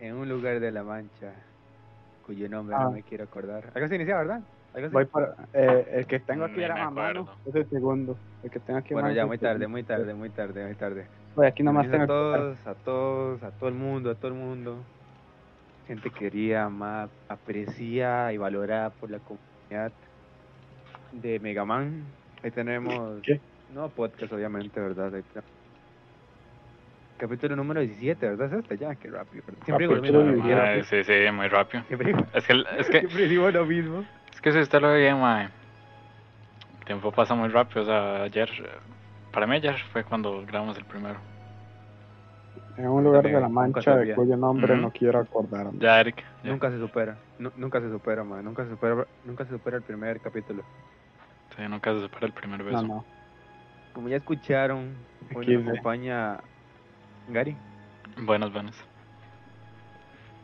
[0.00, 1.32] en un lugar de la Mancha,
[2.26, 2.84] cuyo nombre Ah.
[2.84, 3.70] no me quiero acordar.
[3.74, 4.40] Algo se inicia, ¿verdad?
[4.74, 4.92] ¿Algo así?
[4.94, 8.16] Voy por, eh, el que tengo aquí era a mano, es el segundo.
[8.42, 11.06] El que tengo aquí Bueno, ya muy tarde, muy tarde, muy tarde, muy tarde.
[11.36, 14.34] Oye, aquí nomás tengo a todos, a todos, a todo el mundo, a todo el
[14.34, 14.76] mundo.
[15.88, 19.92] Gente querida, amada, apreciada y valorada por la comunidad
[21.12, 22.04] de Megaman.
[22.44, 23.40] Ahí tenemos, ¿Qué?
[23.74, 25.12] no podcast obviamente, ¿verdad?
[27.20, 28.46] Capítulo número 17, ¿verdad?
[28.46, 29.44] Es este ya, qué rápido.
[29.64, 30.42] Siempre digo lo mismo.
[30.56, 31.84] Mae, sí, sí, muy rápido.
[31.84, 34.04] Siempre digo, Es que, es que, siempre digo lo mismo.
[34.32, 35.48] es que si usted lo ve bien, mae,
[36.78, 37.82] el tiempo pasa muy rápido.
[37.82, 38.48] O sea, ayer,
[39.32, 41.18] para mí ayer fue cuando grabamos el primero.
[42.78, 45.72] En un lugar de la mancha de cuyo nombre no quiero acordarme.
[45.78, 46.24] Ya, Eric.
[46.42, 46.50] ya.
[46.50, 48.42] Nunca se supera, nu- nunca se supera, man.
[48.42, 50.62] Nunca se supera, nunca se supera el primer capítulo.
[51.54, 52.80] Sí, nunca se supera el primer beso.
[52.80, 53.04] No, no.
[53.92, 54.94] Como ya escucharon,
[55.34, 56.38] hoy Aquí nos acompaña
[57.32, 57.56] Gary,
[58.22, 58.76] Buenas, buenas.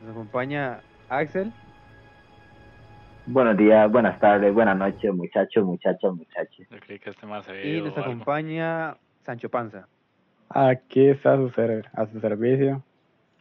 [0.03, 1.53] nos acompaña Axel
[3.27, 6.67] Buenos días, buenas tardes, buenas noches, muchachos, muchachas, muchachos.
[6.71, 8.11] Yo creí que este más y nos algo.
[8.13, 9.89] acompaña Sancho Panza.
[10.49, 12.85] Aquí está a su, ser- a su servicio.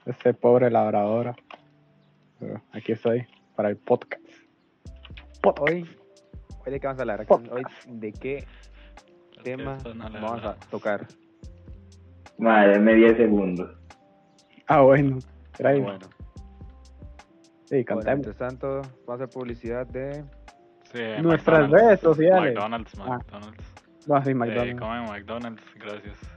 [0.08, 1.36] Este pobre labrador.
[2.39, 4.23] Pero aquí estoy para el podcast.
[5.44, 5.70] Podcast.
[5.70, 5.95] Hoy,
[6.66, 7.50] hoy de qué vamos a hablar, Axel?
[7.52, 8.44] Hoy de qué
[9.44, 11.05] tema vamos a tocar.
[12.38, 13.69] Madre, me 10 segundos.
[14.67, 15.17] Ah, bueno.
[15.58, 15.80] Trae.
[15.80, 16.00] Bueno,
[17.66, 18.05] Sí, bueno, cantemos.
[18.05, 18.67] mientras tanto,
[19.08, 20.23] vamos a hacer publicidad de
[20.94, 21.72] Sí, Nuestras McDonald's.
[21.88, 22.53] redes sociales.
[22.55, 23.05] McDonald's, Ah.
[23.17, 23.73] McDonald's.
[24.08, 24.80] No, sí, McDonald's.
[24.80, 26.31] comen McDonald's, gracias.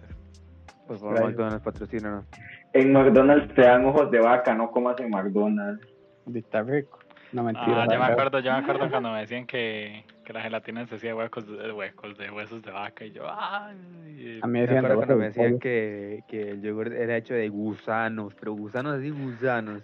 [0.86, 1.36] por favor, Gracias.
[1.36, 2.24] McDonald's patrocínanos.
[2.72, 5.86] En McDonald's te dan ojos de vaca, no comas en McDonald's.
[6.34, 6.98] Está rico.
[7.32, 7.82] No, mentira.
[7.82, 10.96] Ah, ya me acuerdo, ya me acuerdo cuando me decían que, que la gelatina se
[10.96, 14.40] hacía huecos de, huecos de huesos de vaca y yo, ay.
[14.42, 17.48] A mí Me decían acuerdo cuando me decían que, que el yogur era hecho de
[17.48, 19.82] gusanos, pero gusanos así, gusanos.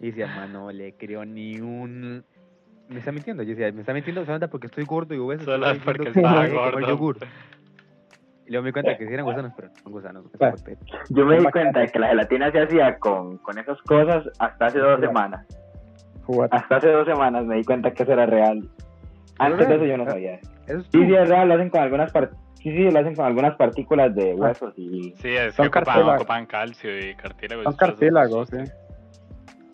[0.00, 2.24] Y decía, mano, le creo ni un...
[2.88, 5.44] Me está mintiendo, yo decía, me está mintiendo solamente porque estoy gordo y obeso.
[5.44, 6.80] Solo es porque estaba gordo.
[6.80, 7.18] yogur.
[8.46, 10.24] Y luego me di cuenta que sí eran gusanos, pero no son gusanos.
[10.38, 10.56] Bueno.
[11.10, 14.66] Yo me di cuenta de que la gelatina se hacía con, con esas cosas hasta
[14.66, 15.46] hace dos semanas.
[16.50, 18.66] Hasta hace dos semanas me di cuenta que eso era real.
[19.38, 20.34] Antes de eso yo no sabía.
[20.66, 23.14] Eso es Sí, sí, es real, lo hacen con algunas par- sí, sí, lo hacen
[23.14, 25.14] con algunas partículas de huesos y...
[25.16, 26.14] Sí, es Son que ocupan, cartílagos.
[26.16, 27.62] ocupan calcio y cartílago.
[27.62, 28.58] y Son cartílagos, sí.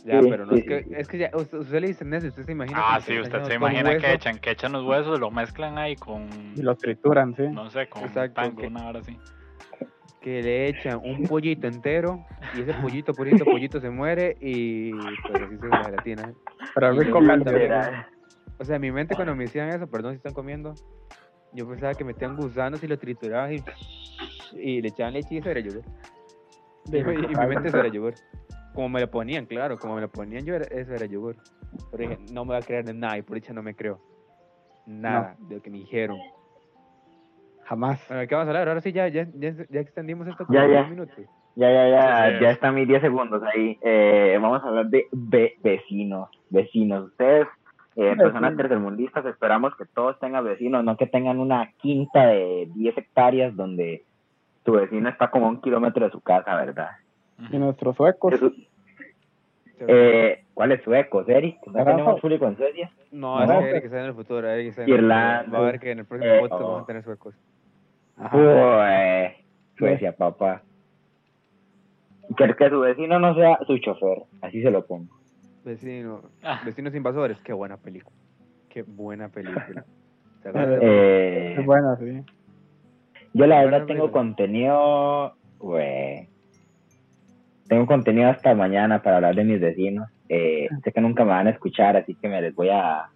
[0.04, 0.90] Ya, Sí, pero no sí, es que, sí.
[0.96, 2.82] es que ya, usted, usted le dicen eso, usted se imagina.
[2.84, 6.28] Ah, sí, usted se imagina que echan, que echan los huesos, lo mezclan ahí con,
[6.56, 7.44] Y los trituran, sí.
[7.48, 9.16] no sé, con Exacto, pan, que- con una hora así.
[10.20, 14.92] que le echan un pollito entero y ese pollito, pollito, pollito se muere y
[15.26, 16.34] pues así se hace la gelatina.
[16.74, 17.20] Pero rico
[18.58, 20.74] O sea, en mi mente cuando me decían eso, perdón si están comiendo,
[21.52, 23.56] yo pensaba que metían gusanos y lo trituraban y,
[24.52, 25.82] y le echaban leche y eso era yogur.
[26.86, 26.96] Y,
[27.32, 28.14] y mi mente eso era yogur.
[28.74, 31.36] Como me lo ponían, claro, como me lo ponían yo, era- eso era yogur.
[31.90, 33.98] Pero dije, no me voy a creer en nada y por dicha no me creo.
[34.86, 36.16] Nada de lo que me dijeron.
[37.64, 38.00] Jamás.
[38.08, 38.68] Bueno, ¿de qué vamos a hablar?
[38.68, 41.14] Ahora sí, ya, ya, ya, ya extendimos esto como Ya, minutos.
[41.54, 42.42] Ya, ya, ya, Sí, sí.
[42.44, 43.78] ya están mis 10 segundos ahí.
[43.82, 46.28] Eh, vamos a hablar de ve- vecinos.
[46.50, 47.10] Vecinos.
[47.10, 47.46] Ustedes,
[47.96, 52.96] eh, personas tercermundistas, esperamos que todos tengan vecinos, no que tengan una quinta de 10
[52.98, 54.02] hectáreas donde
[54.64, 56.90] tu vecino está como a un kilómetro de su casa, ¿verdad?
[57.50, 58.34] Y nuestros suecos.
[58.34, 58.52] Eso-
[59.88, 61.58] eh, ¿Cuáles suecos, Eric?
[61.66, 62.90] ¿No tenemos público en Suecia?
[63.10, 64.48] No, No, es que Eric está en el futuro.
[64.48, 65.38] Eric está en Irlanda.
[65.40, 65.58] el futuro.
[65.62, 66.66] Va a ver que en el próximo Eh, podcast oh.
[66.68, 67.34] vamos a tener suecos.
[68.16, 68.36] Ajá.
[68.36, 69.44] Uy,
[69.78, 70.62] Suecia, papá.
[72.36, 75.12] Que, que su vecino no sea su chofer, así se lo pongo.
[75.64, 76.60] Vecino, Ah.
[76.64, 78.16] Vecinos Invasores, qué buena película.
[78.68, 79.84] Qué buena película.
[80.42, 82.22] ¿Te acuerdas de- Eh, Es bueno, sí.
[83.34, 84.12] Yo la Buena verdad tengo película.
[84.12, 86.28] contenido, güey.
[87.68, 90.08] Tengo contenido hasta mañana para hablar de mis vecinos.
[90.28, 93.08] Eh, sé que nunca me van a escuchar, así que me les voy a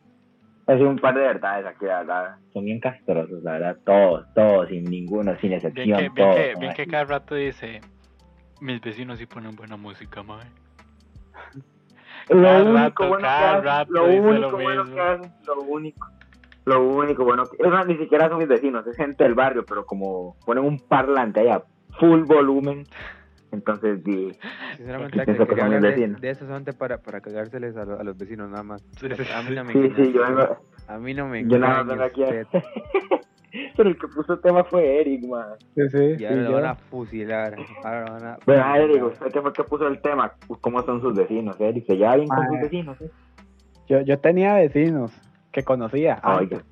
[0.67, 2.37] decir un par de verdades aquí, la verdad.
[2.53, 3.77] Son bien castrosos, la verdad.
[3.85, 6.37] Todos, todos, sin ninguno, sin Bien excepción, que, bien, todos.
[6.37, 7.81] que, bien que cada rato dice,
[8.61, 10.47] mis vecinos sí ponen buena música, mae.
[12.29, 16.09] Lo único bueno que rato lo único lo bueno que hacen, lo único.
[16.65, 17.57] Lo único bueno que...
[17.65, 20.81] Es más, ni siquiera son mis vecinos, es gente del barrio, pero como ponen un
[20.81, 21.63] parlante ahí a
[22.01, 22.85] full volumen,
[23.53, 24.37] entonces di,
[24.77, 28.03] Sinceramente, que son mis hablar de, de eso solamente para, para cagárseles a, lo- a
[28.03, 28.83] los vecinos nada más.
[29.33, 30.59] A mí no me Sí, sí, yo vengo,
[30.89, 32.25] A mí no me yo nada más vengo aquí.
[33.77, 35.55] Pero el que puso el tema fue Eric, man.
[35.75, 36.17] Sí, sí.
[36.19, 37.57] Y ahora sí, lo van a fusilar.
[37.85, 40.33] Ahora lo van a Bueno, a Eric, usted que fue el que puso el tema,
[40.61, 41.61] ¿cómo son sus vecinos?
[41.61, 43.01] Eric, ¿se lleva bien con Ah, sus vecinos?
[43.03, 43.11] eh?
[43.89, 45.13] yo, yo tenía vecinos
[45.53, 46.63] que conocía Ah, antes,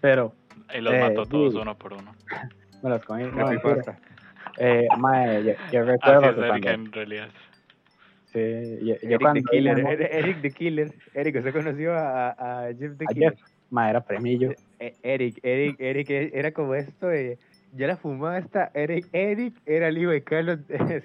[0.00, 0.32] pero
[0.76, 1.58] Y los Eh, mató todos sí.
[1.60, 2.12] uno por uno.
[2.82, 3.24] me los comí.
[3.24, 3.50] No,
[4.58, 7.28] eh, mae, yo, yo recuerdo Así es Eric cuando, en realidad.
[8.32, 10.92] Sí, y- yo Eric cuando the Killer, Eric Eric the Killer.
[11.14, 13.32] Eric, ¿usted conoció a, a Jeff the Killer?
[13.32, 14.52] Jeff, ma, era premillo.
[14.86, 17.38] Eh, Eric, Eric, Eric e- era como esto de.
[17.72, 18.70] Ya la fumaba esta.
[18.74, 20.58] Eric, Eric era el hijo de Carlos.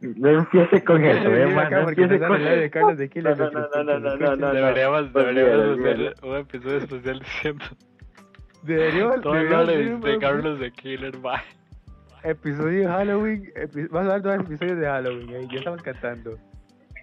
[0.00, 3.08] No empiece con eso, eh, man, no porque empiece nos con la de Carlos de
[3.08, 3.38] Killer.
[3.38, 7.64] No, no, no, no, no, no, no, Deberíamos, deberíamos hacer un episodio especial diciendo
[8.64, 11.40] Deberíamos, todo deberíamos lo hacer de, Carlos de Killer, mae.
[12.24, 13.44] Episodio de Halloween.
[13.54, 15.30] epi- Vamos a dar dos episodios de Halloween.
[15.30, 16.36] eh, Ya estamos cantando.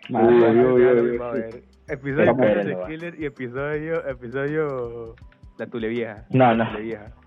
[0.09, 1.63] Ver.
[1.87, 2.77] Episodio de Carlos de.
[2.87, 4.05] Killer y episodio.
[4.05, 5.15] Episodio.
[5.57, 6.25] La Tule Vieja.
[6.31, 6.72] No, La no.
[6.72, 7.12] Tule Vieja.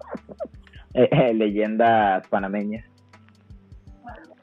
[0.95, 2.83] Eh, eh, leyendas panameñas.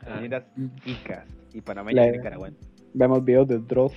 [0.06, 0.44] Ah, Leyendas
[0.86, 2.72] incas y panameñas nicaragüenses.
[2.94, 3.94] vemos videos de Dross.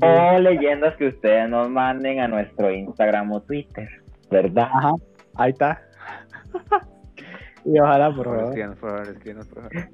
[0.00, 3.88] O leyendas que ustedes nos manden a nuestro Instagram o Twitter,
[4.30, 4.68] ¿verdad?
[4.72, 4.92] Ajá,
[5.34, 5.82] ahí está.
[7.64, 9.88] y ojalá, por Por favor, escríbanos, por favor, escríbanos, por favor.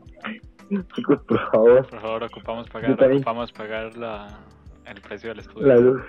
[0.94, 4.26] Chicos, por favor, Por favor, ocupamos pagar, ocupamos pagar la,
[4.86, 5.66] el precio del estudio.
[5.66, 6.02] la luz.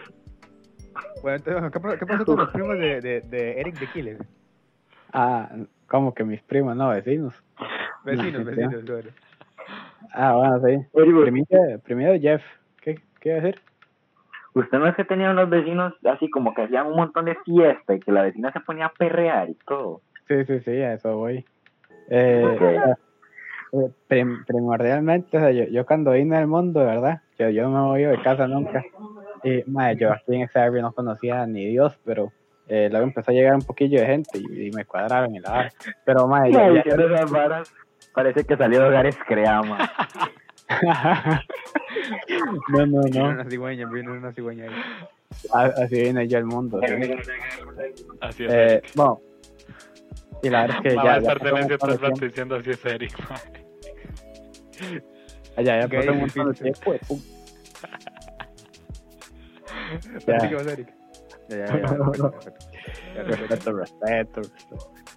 [1.22, 4.18] Bueno, entonces, ¿qué, pasó- qué pasó con los primos de, de, de Eric the Killer?
[5.14, 5.50] Ah,
[5.88, 7.34] como que mis primos, no, vecinos.
[8.04, 9.10] Vecinos, vecinos, bueno.
[10.14, 10.88] Ah, bueno, sí.
[11.22, 12.44] Primero, primero Jeff.
[12.82, 13.62] ¿Qué, qué iba a decir?
[14.54, 17.94] Usted no es que tenía unos vecinos así como que hacían un montón de fiesta
[17.94, 20.02] y que la vecina se ponía a perrear y todo.
[20.28, 21.46] Sí, sí, sí, a eso voy.
[22.10, 22.62] Eh, Ok.
[22.62, 27.22] eh, prim- primordialmente, o sea, yo, yo cuando vine al mundo, ¿verdad?
[27.38, 28.84] Yo, yo no me voy de casa nunca.
[29.46, 32.32] Y, madre, yo aquí en ese árbol no conocía ni Dios, pero
[32.68, 35.72] eh, luego empezó a llegar un poquillo de gente y, y me cuadraron y la.
[36.04, 37.72] Pero, madre, ya- varas,
[38.14, 39.90] parece que salió de hogares creama.
[42.70, 43.30] no, no, Vino no.
[43.30, 44.72] una cigüeña, vino una cigüeña ahí.
[45.54, 46.80] A- Así vine yo al mundo.
[46.86, 46.94] ¿sí?
[48.22, 48.52] Así es.
[48.52, 48.92] Eh, Eric.
[48.96, 49.22] bueno,
[50.44, 51.78] y la verdad es que Va ya, a ya estar pasó un silencio montón de
[51.78, 52.26] todo el rato tiempo.
[52.26, 53.40] diciendo así es Eric, mae.
[55.66, 56.96] Ya, ya Ok, pasó un montón de tiempo.
[60.38, 60.94] Así que vas, Eric.
[61.50, 61.88] Ya, ya, ya.
[63.24, 64.42] respeto, respeto.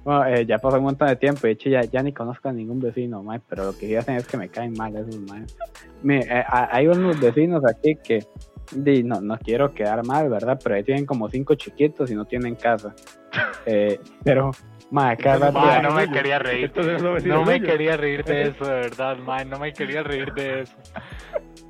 [0.04, 1.40] Bueno, eh, ya pasó un montón de tiempo.
[1.46, 4.16] De hecho, ya, ya ni conozco a ningún vecino, mae, pero lo que sí hacen
[4.16, 5.44] es que me caen mal esos, mae.
[6.02, 8.24] Mire, eh, ha- hay unos vecinos aquí que,
[8.72, 10.58] di, no, no quiero quedar mal, ¿verdad?
[10.62, 12.94] Pero ahí tienen como cinco chiquitos y no tienen casa.
[13.66, 14.50] Eh, pero,
[14.90, 15.50] mae, cada
[15.82, 16.72] no me quería reír.
[17.26, 19.44] No me quería reír de eso, de verdad, mae.
[19.44, 20.74] No me quería reír de eso.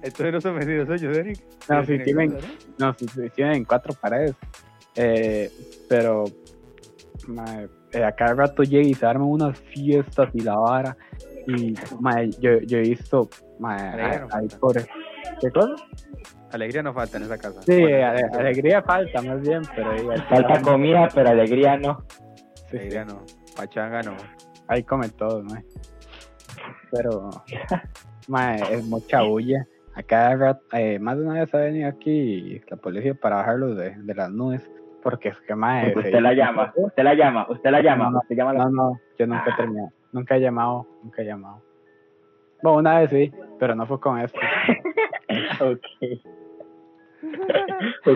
[0.02, 1.40] Entonces no son vecinos suyos, Eric.
[1.68, 2.46] No, Ellos sí tienen, casa,
[2.78, 4.34] no, sí, sí tienen cuatro paredes.
[4.94, 5.50] Eh,
[5.88, 6.24] pero,
[7.92, 10.96] eh, a cada rato llega y se arman unas fiestas y la vara.
[11.46, 11.74] Y,
[12.40, 13.28] yo, yo he visto,
[13.58, 14.74] mae, Alegría no ahí por...
[15.40, 15.74] ¿Qué cosa?
[16.52, 17.62] Alegría no falta en esa casa.
[17.62, 22.04] Sí, Bueno, ale- sí, alegría falta más bien, pero ahí, Falta comida, pero alegría no.
[22.08, 22.22] sí,
[22.70, 23.24] sí, Alegría no.
[23.56, 24.16] Pachanga no.
[24.68, 25.64] ahí comen todos, mae.
[26.92, 27.30] Pero,
[28.28, 29.66] mae, es mucha bulla.
[29.98, 33.76] A cada rato, eh, más de una vez ha venido aquí la policía para bajarlos
[33.76, 34.70] de, de las nubes.
[35.02, 38.52] Porque es que, se- Usted la llama, usted la llama, usted la llama, usted llama
[38.52, 38.64] la...
[38.64, 39.88] No, no, yo nunca he terminado.
[40.12, 41.62] Nunca he llamado, nunca he llamado.
[42.62, 44.38] Bueno, una vez sí, pero no fue con esto.
[45.60, 45.80] Ok.
[48.00, 48.10] Se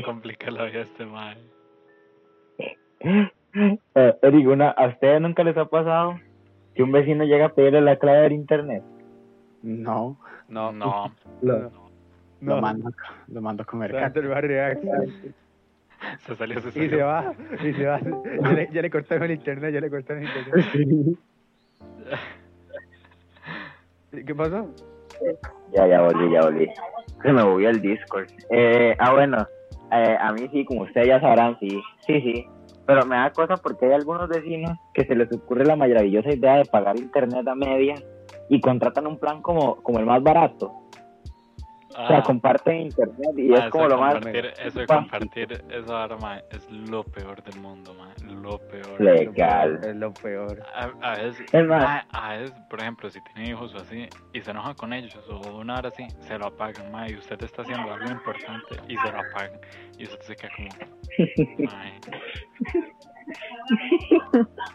[0.00, 0.04] ok.
[0.04, 1.36] complica la vida este mae.
[3.00, 3.30] Eh,
[4.22, 6.18] Eric, una, ¿a ustedes nunca les ha pasado
[6.74, 8.82] que un vecino llega a pedirle la clave del internet?
[9.62, 10.16] No,
[10.48, 11.12] No, No.
[11.42, 11.70] lo, no.
[12.40, 12.60] lo No.
[12.60, 12.90] mando,
[13.28, 14.58] lo mando a comer el barrio.
[16.26, 16.90] Se salió, se Y salió.
[16.90, 18.00] se va, y se va.
[18.42, 20.66] Ya le, ya le cortaron el internet, ya le cortaron el internet.
[20.72, 21.16] Sí.
[24.26, 24.68] ¿Qué pasó?
[25.72, 26.68] Ya, ya volví, ya volví.
[27.22, 28.26] Se me movió el Discord.
[28.50, 29.46] Eh, ah, bueno,
[29.92, 31.68] eh, a mí sí, como ustedes ya sabrán, sí,
[32.06, 32.46] sí, sí.
[32.84, 36.56] Pero me da cosa porque hay algunos vecinos que se les ocurre la maravillosa idea
[36.56, 37.94] de pagar internet a media
[38.48, 40.72] y contratan un plan como, como el más barato.
[41.94, 44.86] O sea, Ah, comparten internet y mae, es eso como lo más compartir, Eso de
[44.86, 48.14] compartir esa ahora, es lo peor del mundo, mae.
[48.34, 48.98] Lo peor.
[48.98, 49.78] legal.
[49.84, 50.62] Es lo peor.
[50.74, 54.08] A, a veces, Es más- mae, a veces, por ejemplo, si tiene hijos o así
[54.32, 57.42] y se enoja con ellos o una hora así, se lo apagan, mae, y usted
[57.42, 59.60] está haciendo algo importante y se lo apagan.
[59.98, 60.68] Y usted se queda como.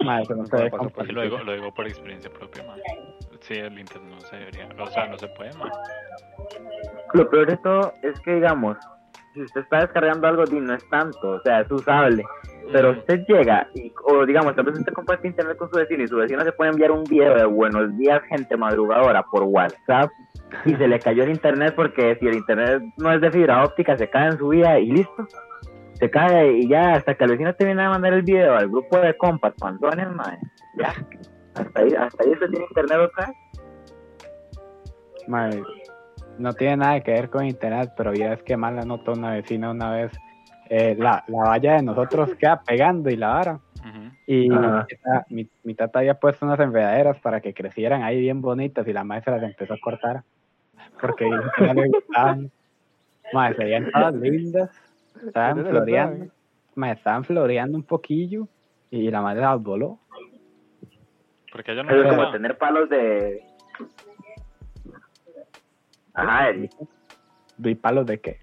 [0.05, 0.71] Madre, eso no se.
[1.09, 2.79] Y lo digo, lo digo por experiencia propia, mae.
[3.47, 5.71] Sí, el internet no se debería, o sea, no se puede, mae.
[7.13, 8.77] Lo peor de todo es que, digamos,
[9.33, 12.25] si usted está descargando algo, no es tanto, o sea, es usable.
[12.73, 16.07] Pero usted llega, y, o digamos, tal vez usted comparte internet con su vecino y
[16.09, 20.09] su vecino se puede enviar un video de buenos días, gente madrugadora por WhatsApp
[20.65, 23.97] y se le cayó el internet porque si el internet no es de fibra óptica,
[23.97, 25.25] se cae en su vida y listo.
[25.93, 28.97] Se cae y ya, hasta que el vecino termina de mandar el video al grupo
[28.99, 30.37] de compas, pantones, madre.
[30.77, 30.93] Ya,
[31.59, 33.35] hasta ahí, hasta ahí usted tiene internet otra vez.
[35.27, 35.63] Madre,
[36.37, 39.31] no tiene nada que ver con internet, pero ya es que mal la notó una
[39.33, 40.11] vecina una vez.
[40.69, 43.59] eh, la, la valla de nosotros queda pegando y la vara.
[44.25, 44.85] Y Ajá.
[44.89, 48.91] esa- mi, mi tata había puesto unas enredaderas para que crecieran ahí bien bonitas y
[48.91, 50.23] la madre se las empezó a cortar.
[50.99, 52.51] Porque dijo que no le gustaban.
[53.31, 54.69] Madre, se veían todas lindas.
[55.25, 56.25] Estaban floreando.
[56.75, 58.47] Madre, estaban floreando un poquillo
[58.91, 59.99] y la madre las voló.
[61.57, 62.31] Porque ella no Eso es como pensaba.
[62.33, 63.43] tener palos de.
[66.13, 66.69] Ajá, Eri.
[67.63, 68.39] ¿Y palos de qué?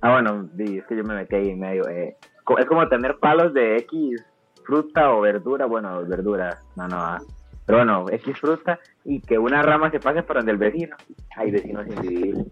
[0.00, 1.88] Ah, bueno, es que yo me metí ahí en medio.
[1.88, 2.16] Eh.
[2.58, 4.20] Es como tener palos de X
[4.64, 5.66] fruta o verdura.
[5.66, 6.96] Bueno, verdura, no, no.
[6.96, 7.18] ah.
[7.66, 10.96] Pero bueno, X fruta y que una rama se pase por donde el vecino.
[11.36, 12.48] Hay vecinos individuos.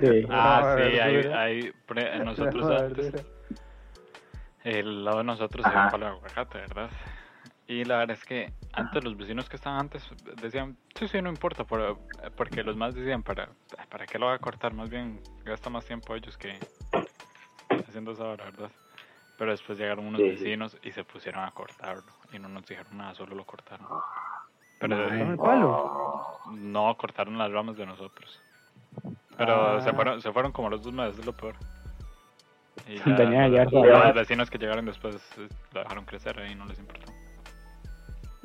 [0.00, 0.24] Sí.
[0.30, 1.74] Ah, sí, hay, hay
[2.24, 3.26] nosotros antes,
[4.62, 5.86] el lado de nosotros Ajá.
[5.86, 6.90] un palo de aguacate, ¿verdad?
[7.66, 10.06] Y la verdad es que antes los vecinos que estaban antes
[10.42, 11.98] decían, sí, sí, no importa, por-
[12.36, 13.48] porque los más decían, ¿para,
[13.88, 14.74] ¿para qué lo va a cortar?
[14.74, 16.58] Más bien gasta más tiempo ellos que
[17.88, 18.70] haciendo esa hora, ¿verdad?
[19.38, 20.44] Pero después llegaron unos Sí, sí.
[20.44, 23.86] vecinos y se pusieron a cortarlo y no nos dijeron nada, solo lo cortaron.
[24.78, 25.18] Pero Mae.
[25.18, 26.38] ¿Con el palo?
[26.52, 28.40] no cortaron las ramas de nosotros.
[29.38, 29.80] Pero Ah.
[29.80, 31.56] se fueron se fueron como los dos meses, es lo peor.
[32.86, 33.88] Y Tenía ya los, razón.
[34.06, 37.10] los vecinos que llegaron después eh, lo dejaron crecer y no les importó.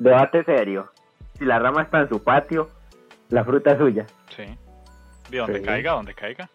[0.00, 0.90] Debate serio.
[1.38, 2.68] Si la rama está en su patio,
[3.28, 4.06] la fruta es suya.
[4.34, 4.42] Sí.
[5.30, 5.64] Y donde Sí.
[5.64, 6.48] caiga, donde caiga.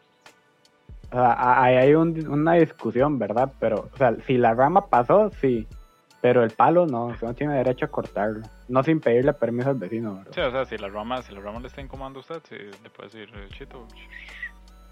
[1.11, 3.51] O sea, a- ahí hay un- una discusión, ¿verdad?
[3.59, 5.67] Pero, o sea, si la rama pasó, sí.
[6.21, 8.41] Pero el palo no, usted no tiene derecho a cortarlo.
[8.67, 10.31] No sin pedirle permiso al vecino, ¿verdad?
[10.33, 12.55] Sí, o sea, si la rama, si la rama le está incomodando a usted, sí,
[12.83, 13.85] le puede decir, eh, chito.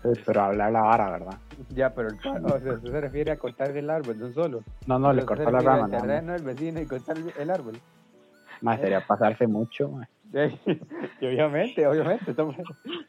[0.03, 1.37] Sí, pero hablar la vara, ¿verdad?
[1.69, 4.33] Ya, pero el palo, o sea, usted se refiere a cortar el árbol de un
[4.35, 4.61] solo.
[4.85, 6.01] No, no, le Usted cortó la rama, no.
[6.01, 7.79] terreno del vecino y cortar el- el árbol.
[8.63, 9.91] Más sería pasarse mucho.
[11.21, 12.55] Y obviamente, obviamente, estamos,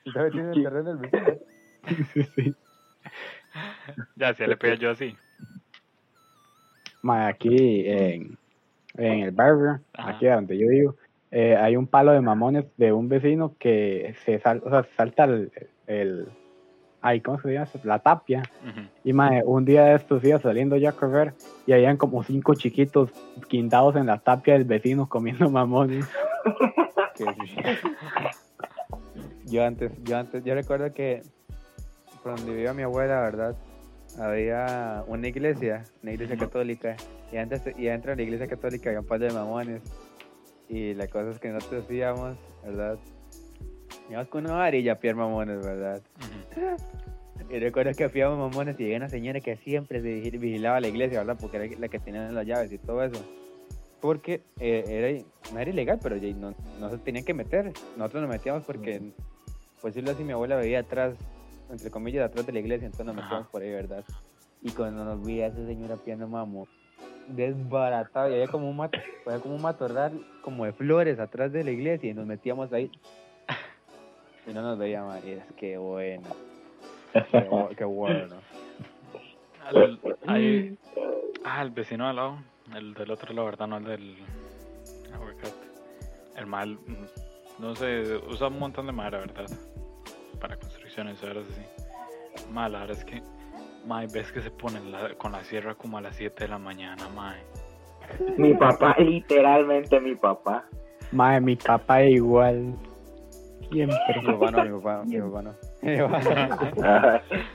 [0.04, 1.38] está metiendo el terreno del vecino.
[2.12, 2.54] Sí, sí.
[4.16, 5.16] Ya, si le pido yo así.
[7.00, 8.36] Mae, aquí en,
[8.98, 10.10] en el barrio, Ajá.
[10.10, 10.96] aquí donde yo vivo,
[11.30, 15.24] eh, hay un palo de mamones de un vecino que se sal, o sea, salta
[15.24, 15.50] el,
[15.86, 16.28] el
[17.04, 17.68] ay, ¿cómo se llama?
[17.84, 18.42] La tapia.
[18.62, 18.80] Ujú.
[19.04, 21.34] Y mae, un día de estos días saliendo ya a correr
[21.66, 23.10] y habían como cinco chiquitos
[23.50, 26.06] guindados en la tapia del vecino comiendo mamones.
[29.46, 31.22] Yo antes, yo antes, yo recuerdo que
[32.22, 33.54] por donde vivía mi abuela, ¿verdad?
[34.18, 36.96] Había una iglesia, una iglesia católica,
[37.30, 39.82] y antes y dentro de la iglesia católica había un par de mamones.
[40.68, 42.98] Y la cosa es que nosotros hacíamos, ¿verdad?
[44.08, 46.02] Íbamos con una varilla a mamones, ¿verdad?
[47.50, 50.88] Y recuerdo que hacíamos mamones y había una señora que siempre se vigi- vigilaba la
[50.88, 51.36] iglesia, ¿verdad?
[51.38, 53.20] Porque era la que tenía las llaves y todo eso.
[54.00, 57.72] Porque eh, era, no era ilegal, pero no, no se tenían que meter.
[57.96, 59.12] Nosotros nos metíamos porque,
[59.80, 61.16] por decirlo así, mi abuela vivía atrás,
[61.70, 63.24] entre comillas, atrás de la iglesia, entonces nos Ajá.
[63.24, 64.04] metíamos por ahí, ¿verdad?
[64.62, 66.66] Y cuando nos veía esa señora piano mamo,
[67.28, 71.70] desbaratado, y había como un, había como un matorral como de flores atrás de la
[71.72, 72.90] iglesia y nos metíamos ahí.
[74.46, 76.28] Y no nos veía más, y es que bueno.
[77.30, 78.36] Qué, bu- qué bueno.
[79.64, 80.00] Al-
[81.44, 82.38] ah, el vecino al lado,
[82.74, 83.66] el del otro lado, ¿verdad?
[83.68, 84.16] No el del
[85.14, 85.54] aguacate.
[86.36, 89.46] El mal, mm, no sé, usa un montón de madera, ¿verdad?
[90.40, 91.62] Para construcciones y horas así.
[92.52, 93.22] Mal, la verdad es que,
[93.86, 96.58] mae, ves que se pone la- con la sierra como a las 7 de la
[96.58, 97.40] mañana, mae.
[98.36, 100.64] Mi papá, literalmente mi papá.
[101.12, 102.74] Mae, mi papá igual.
[103.70, 103.96] Siempre.
[104.22, 105.54] Mi papá no, mi papá, mi papá no.
[105.82, 107.54] Mi papá no.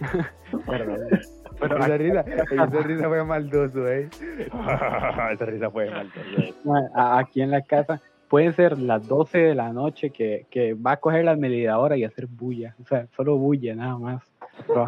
[0.66, 0.98] Perdón.
[1.60, 4.08] Esa risa, esa risa fue maldoso, eh.
[5.32, 6.20] esa risa fue maldoso.
[6.38, 6.54] eh.
[6.94, 10.96] Aquí en la casa pueden ser las 12 de la noche que, que va a
[10.96, 12.74] coger la medidadora y hacer bulla.
[12.80, 14.22] O sea, solo bulla nada más.
[14.66, 14.86] Pero-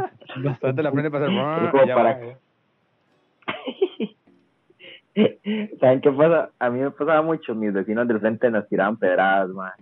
[1.71, 2.37] Solo te la para- eh.
[5.81, 6.51] ¿Saben qué pasa?
[6.59, 7.55] A mí me pasaba mucho.
[7.55, 9.73] Mis vecinos del frente nos tiraban pedradas, man.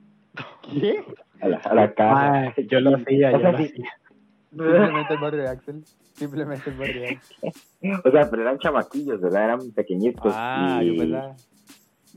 [0.63, 1.05] ¿Qué?
[1.41, 2.15] A la, a la casa.
[2.31, 3.69] Mae, yo lo hacía, yo lo hacía.
[4.51, 5.85] Simplemente el barrio de Axel.
[6.15, 7.53] Simplemente el barrio de Axel.
[8.05, 9.45] O sea, pero eran chamaquillos, ¿verdad?
[9.45, 10.33] Eran pequeñitos.
[10.37, 11.37] Ah, y- yo pensaba.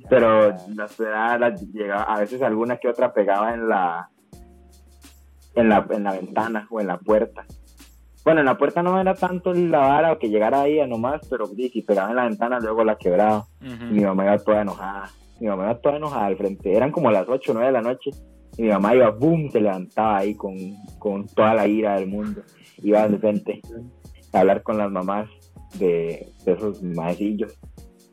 [0.10, 4.10] Pero Ah, las pedradas las llegaba, a veces alguna que otra pegaba en la,
[5.56, 7.46] en la en la ventana o en la puerta.
[8.24, 11.28] Bueno, en la puerta no era tanto la vara o que llegara ahí a nomás,
[11.30, 13.46] pero sí, si pegaba en la ventana luego la quebraba.
[13.62, 15.10] Y mi mamá iba toda enojada.
[15.40, 16.74] Mi mamá iba toda enojada al frente.
[16.74, 18.12] Eran como las 8 o 9 de la noche.
[18.58, 20.56] Y mi mamá iba, boom, se levantaba ahí con,
[21.00, 22.42] con toda la ira del mundo.
[22.82, 23.62] Iba de frente
[24.32, 25.30] a hablar con las mamás
[25.78, 27.58] de, de esos maecillos.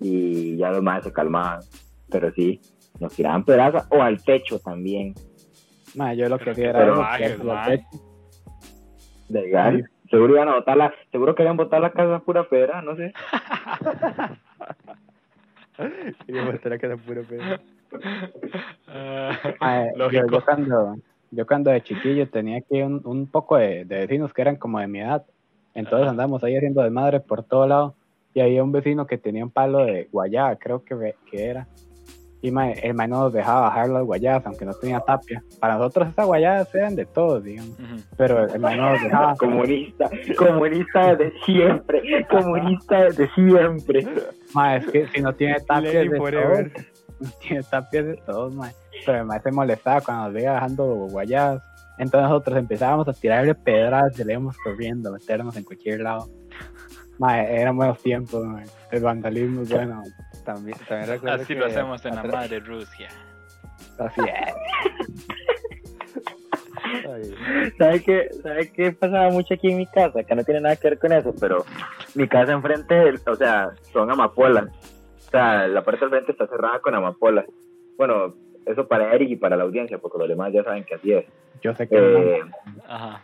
[0.00, 1.60] y ya los más se calmaban.
[2.10, 2.60] Pero sí,
[2.98, 5.14] nos tiraban pedazos o al techo también.
[5.94, 7.46] Ma, yo lo que hacía era los techos.
[9.28, 9.88] Legal.
[10.10, 13.12] Seguro iban a botar la, seguro querían botar la casa pura pedra, no sé.
[16.26, 17.42] Y me mostré que era puro pedo.
[18.88, 20.26] Ah, yo, Lógico.
[20.30, 20.96] yo cuando,
[21.30, 24.80] yo cuando de chiquillo tenía aquí un, un poco de, de vecinos que eran como
[24.80, 25.24] de mi edad.
[25.74, 26.10] Entonces Ajá.
[26.10, 27.94] andábamos ahí haciendo desmadre por todo lado.
[28.34, 31.66] Y había un vecino que tenía un palo de guayaba, creo que, ve- que era.
[32.42, 35.42] Y ma, el man no nos dejaba bajar las guayabas, aunque no tenía tapia.
[35.60, 37.78] Para nosotros esas guayabas eran de todos, digamos.
[37.78, 38.02] Ujú.
[38.16, 39.34] Pero el man no nos dejaba.
[39.38, 44.08] Comunista, comunista desde siempre, comunista desde siempre.
[44.54, 46.72] Ma, es que si no tiene Lenny de forever.
[46.72, 46.86] todos,
[47.20, 48.70] no tiene tapias de todos, ma.
[49.04, 51.62] Pero el man se molestaba cuando nos veía bajando guayabas.
[51.98, 56.26] Entonces nosotros empezábamos a tirarle pedradas y le íbamos corriendo, meternos en cualquier lado.
[57.18, 58.62] Ma, eran buenos tiempos, ma.
[58.90, 60.02] El vandalismo es bueno.
[60.44, 63.08] También, también recuerdo Así que lo hacemos en la madre Rusia.
[63.98, 64.54] Así es.
[67.78, 70.22] ¿Sabe qué, ¿Sabe qué pasaba mucho aquí en mi casa?
[70.24, 71.64] Que no tiene nada que ver con eso, pero
[72.14, 74.66] mi casa enfrente, o sea, son amapolas.
[75.26, 77.44] O sea, la parte del frente está cerrada con amapolas.
[77.96, 78.34] Bueno,
[78.66, 81.24] eso para Eric y para la audiencia, porque los demás ya saben que así es.
[81.62, 82.40] Yo sé que Eh,
[82.88, 83.22] Ajá.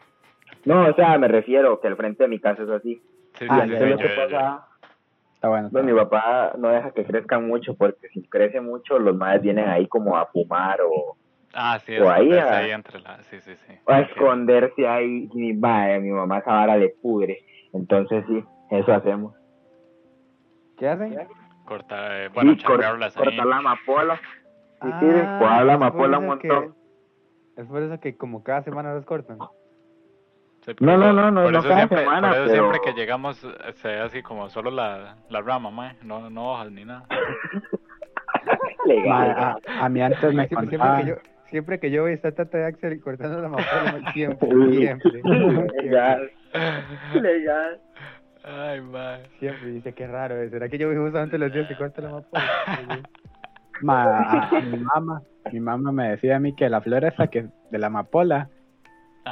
[0.65, 3.01] no, o sea, me refiero que el frente de mi casa es así.
[3.39, 4.67] Sí, sí, Ah, sí, sí, lo yo- que yo- pasa,
[5.47, 5.67] está bueno.
[5.69, 9.43] está pues mi papá no deja que crezcan mucho, porque si crece mucho, los madres
[9.43, 11.17] vienen ahí como a fumar o,
[11.55, 13.23] Ah, sí, o ahí a- ahí entre la...
[13.23, 13.73] Sí, sí, sí.
[13.87, 14.11] o a Sí.
[14.11, 15.29] esconderse ahí.
[15.33, 17.39] Y mi, madre, mi mamá esa vara le pudre.
[17.73, 19.35] Entonces sí, eso hacemos.
[20.79, 21.17] ¿Qué hacen?
[21.65, 22.83] Cortar, eh, bueno, Sí, cor-
[23.17, 24.17] cortar la amapola.
[24.83, 26.75] Sí, sí, Ah, cuadrar la es por amapola un que- montón.
[27.57, 29.39] Es por eso que como cada semana los cortan.
[30.67, 32.81] Sí, No, no, no, no, por no eso cada siempre, semana, por eso pero- siempre
[32.85, 35.95] que llegamos se ve así como solo la, la rama, mae.
[36.03, 37.05] No, no hojas ni nada.
[37.09, 37.17] Ma,
[38.87, 39.31] Legal.
[39.69, 41.15] a, a mí antes me Siempre, siempre que yo,
[41.51, 45.23] siempre que yo esta tata de Axel cortando la amapola, siempre, siempre,
[45.83, 46.31] Legal.
[47.15, 47.81] Legal.
[48.45, 49.23] Ay, mae.
[49.41, 50.49] siempre dice que raro, ¿eh?
[50.51, 52.45] ¿será que yo veo justamente los días que corta la amapola?
[53.83, 57.79] Ma, mi mamá, mi mamá me decía a mí que la flor esa que de
[57.79, 58.49] la amapola.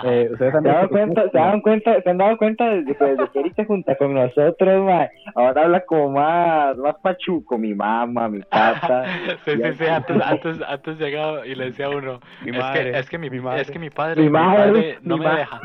[0.03, 2.97] Eh, ustedes han ¿Se han dado cuenta, se dan cuenta, se han dado cuenta desde
[2.97, 7.57] que, desde que Eric se junta con nosotros, ma, ahora habla como más, más pachuco,
[7.59, 9.05] mi mamá, mi tata.
[9.45, 12.93] sí, sí, sí, antes, antes, antes llegaba y le decía a uno, Mi es, madre,
[12.93, 13.63] que, es que mi, mi madre.
[13.63, 15.61] es que mi padre, Mi mi madre, padre no mi me deja.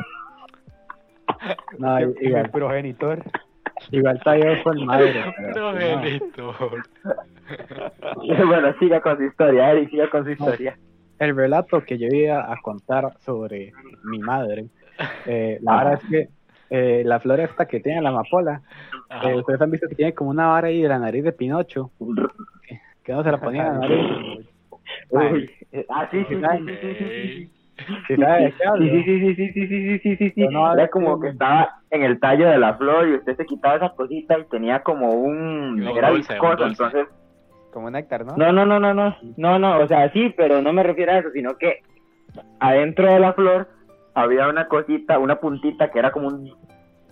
[1.78, 3.18] No, igual, progenitor.
[3.90, 5.24] igual todavía yo con madre.
[5.56, 5.72] No.
[5.72, 6.54] Benito.
[8.46, 10.76] bueno, siga con su historia, Eric, siga con su historia.
[11.20, 13.72] El relato que yo iba a contar sobre
[14.04, 14.66] mi madre,
[15.26, 16.28] eh, la verdad es que
[16.70, 18.62] eh, la flor esta que tiene la amapola,
[19.22, 21.90] eh, ustedes han visto que tiene como una vara ahí de la nariz de Pinocho,
[23.04, 24.06] que no se la ponía en la nariz.
[25.10, 27.52] Uy, eh, ah, sí, sí, sí, sí, sí, sí, sí.
[28.08, 28.16] ¿Sí?
[28.16, 30.32] Sí, sí, sí, sí, sí, sí, sí, sí, sí, sí.
[30.36, 33.36] Pero no, Era es como que- estaba en el tallo de la flor y usted
[33.36, 35.86] se quitaba esa cosita y tenía como un...
[35.86, 36.82] Era viscoso, dulce.
[36.82, 37.06] entonces...
[37.72, 38.36] Como néctar, ¿no?
[38.36, 41.18] No, no, no, no, no, no, no, o sea, sí, pero no me refiero a
[41.18, 41.82] eso, sino que
[42.58, 43.68] adentro de la flor
[44.14, 46.52] había una cosita, una puntita que era como un,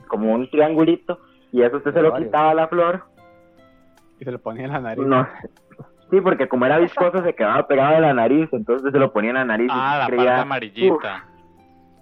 [0.08, 1.20] como un triangulito
[1.52, 2.28] y eso usted se lo Varios.
[2.28, 3.04] quitaba a la flor,
[4.20, 5.06] Y se lo ponía en la nariz.
[5.06, 5.26] no,
[6.10, 9.30] sí, porque como era viscoso se quedaba pegado de la nariz, entonces se lo ponía
[9.30, 11.24] en la nariz Ah, y la creía, parte amarillita.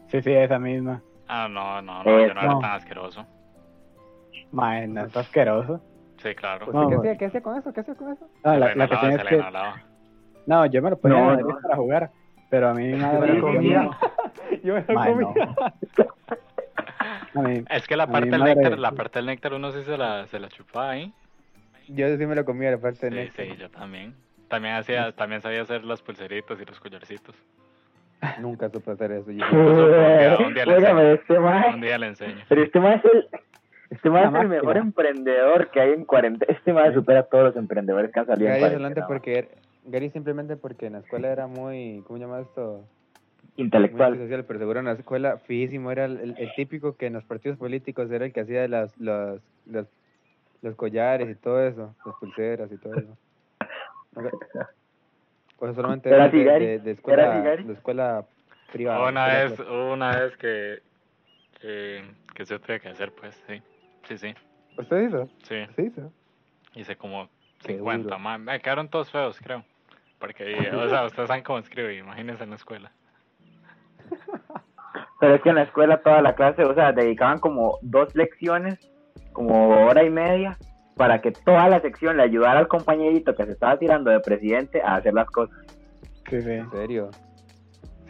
[0.08, 1.02] Sí, sí, esa misma.
[1.28, 3.26] Ah, no, no, no, yo no era tan asqueroso.
[4.52, 5.80] Mae, no es asqueroso.
[6.18, 6.66] Sí, claro.
[6.66, 7.16] ¿Usted No, qué hacía?
[7.18, 7.72] ¿Qué hacía con eso?
[7.72, 8.26] ¿Qué hacía con eso?
[8.44, 9.82] No, se la, le la que inhalaba, tenía se es le que...
[10.46, 11.58] No, yo me lo ponía No, no.
[11.60, 12.10] para jugar,
[12.50, 13.20] pero a mí mi Yo madre...
[13.20, 13.90] me lo yo comía.
[14.62, 15.28] Yo me lo comía.
[17.34, 19.96] mí- Es que la parte del madre- néctar, la parte del néctar uno sí se
[19.96, 21.12] la, se la chupaba ahí.
[21.88, 23.46] Yo sí me lo comía, la parte de Sí, néctar.
[23.46, 24.14] sí, yo también.
[24.48, 27.34] También hacía, también sabía hacer las pulseritas y los collarcitos.
[28.40, 29.30] Nunca supe hacer eso.
[29.30, 29.44] Yo.
[30.46, 31.12] un día le Óigame, enseño.
[31.12, 31.38] este
[31.74, 32.44] Un día le enseño.
[32.48, 33.28] pero este mae es el,
[33.90, 37.44] este mae es el mejor emprendedor que hay en cuarentena, este mae supera a todos
[37.44, 39.48] los emprendedores que han salido en Gary cuarentena, porque er-
[39.84, 42.84] Gary simplemente porque en la escuela era muy, ¿cómo se llama esto?
[43.56, 44.12] Muy intelectual.
[44.12, 47.24] antisocial, pero seguro en la escuela fijísimo era el, el- el típico que en los
[47.24, 49.86] partidos políticos era el que hacía las, los, los,
[50.62, 53.16] los collares y todo eso, las pulseras y todo eso.
[54.16, 54.26] Ok.
[55.58, 58.24] Pues solamente Era de, de, escuela, de escuela
[58.72, 59.08] privada.
[59.08, 60.82] Una vez, una vez que,
[61.62, 62.02] que,
[62.34, 63.62] que se tuve que hacer, pues, sí.
[64.08, 64.34] Sí, sí,
[64.78, 65.28] ¿Usted hizo?
[65.42, 65.56] sí.
[65.74, 66.12] ¿Sí hizo?
[66.74, 67.28] Hice como
[67.62, 68.18] Qué 50, duro.
[68.18, 68.38] más.
[68.38, 69.64] Me quedaron todos feos, creo.
[70.18, 72.92] Porque, o sea, ustedes saben cómo escribo, imagínense en la escuela.
[75.20, 78.78] Pero es que en la escuela toda la clase, o sea, dedicaban como dos lecciones,
[79.32, 80.56] como hora y media,
[80.96, 84.82] para que toda la sección le ayudara al compañerito que se estaba tirando de presidente
[84.82, 85.56] a hacer las cosas.
[86.28, 86.50] Sí, sí.
[86.50, 87.10] ¿En serio?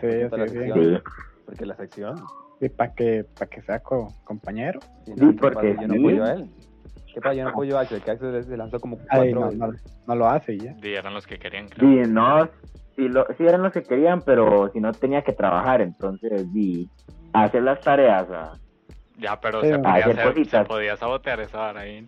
[0.00, 0.72] Sí, sí.
[0.72, 0.98] Sí.
[1.46, 2.16] Porque la sección.
[2.60, 4.80] Y para que, pa que sea co- compañero.
[5.04, 5.82] Sí, Sí, no, ¿qué porque pasa?
[5.82, 6.00] Yo no sí.
[6.00, 6.50] apoyo a él.
[7.14, 7.34] ¿Qué pasa?
[7.34, 9.58] Yo no apoyo a Axel, que Axel se lanzó como Ay, cuatro no, veces.
[9.58, 9.68] no,
[10.06, 10.74] no lo hace y ya.
[10.82, 11.88] Y eran los que querían, creo.
[11.88, 12.48] Sí, no,
[12.96, 16.88] sí, lo, sí eran los que querían, pero si no tenía que trabajar, entonces di
[17.32, 18.26] hacer las tareas.
[18.30, 18.58] ah.
[19.18, 22.06] Ya, pero Sí, se, podía hacer hacer, se podía sabotear esa vara ahí.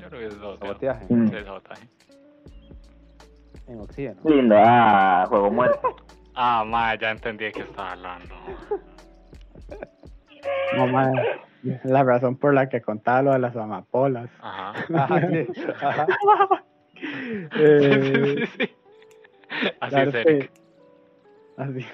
[0.00, 0.58] Yo creo que es.
[0.58, 1.30] Saboteaje Mm.
[1.30, 1.88] Sí, sabotaje.
[3.68, 4.20] en oxígeno.
[4.24, 5.96] Lindo, ah, juego muerto.
[6.34, 8.34] Ah, ma, ya entendí de qué estaba hablando.
[10.76, 11.40] No, madre,
[11.84, 14.30] la razón por la que contaba lo de las amapolas.
[14.40, 14.72] Ajá.
[14.94, 15.46] Ajá, sí.
[15.82, 16.06] Ajá.
[17.58, 18.70] Eh, Sí, sí, sí.
[19.80, 20.50] Así es, Eric.
[21.58, 21.86] Así.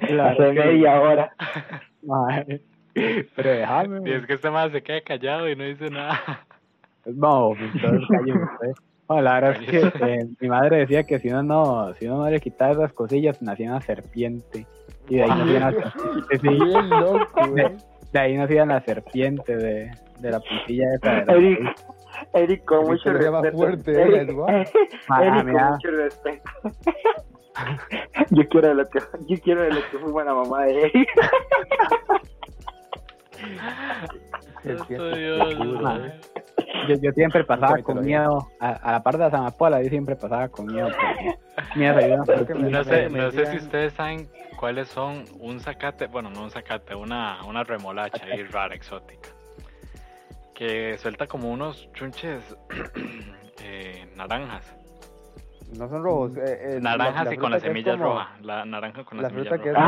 [0.00, 1.34] Claro Hace que- media hora.
[2.02, 2.62] madre,
[2.94, 4.10] Pero déjame.
[4.10, 6.18] Y es que este más se queda callado y no dice nada.
[7.04, 8.72] No, cállese.
[9.08, 9.78] No, la verdad es que
[10.14, 13.42] eh, mi madre decía que si uno no, si uno no le quitaba esas cosillas,
[13.42, 14.66] nacía una serpiente.
[15.10, 16.48] Y de ahí nacía una serpiente, sí.
[16.48, 17.54] Bien loco.
[18.12, 21.10] De ahí nacía la serpiente de, de la puntilla esa.
[21.12, 21.76] de la- Eric,
[22.32, 23.56] Eric, con mucho respeto.
[23.56, 25.70] fuerte, Eric, con mira.
[25.72, 26.50] mucho respeto.
[28.30, 31.08] yo quiero de lo que yo quiero de lo que fue buena mamá de Eric.
[34.64, 34.86] Dios.
[36.88, 40.16] Yo, yo siempre pasaba con miedo, a, a la par de las amapolas, yo siempre
[40.16, 40.88] pasaba con miedo.
[41.76, 46.94] No sé, no sé si ustedes saben cuáles son un zacate, bueno, no un zacate,
[46.94, 49.28] una, una remolacha ahí rara, exótica.
[50.54, 52.56] Que suelta como unos chunches
[53.62, 54.76] eh, naranjas.
[55.78, 56.36] No son rojos.
[56.36, 58.36] eh, eh, Naranjas y con fruta la que es semilla como- roja.
[58.42, 59.86] La naranja con la, la semilla fruta que es roja.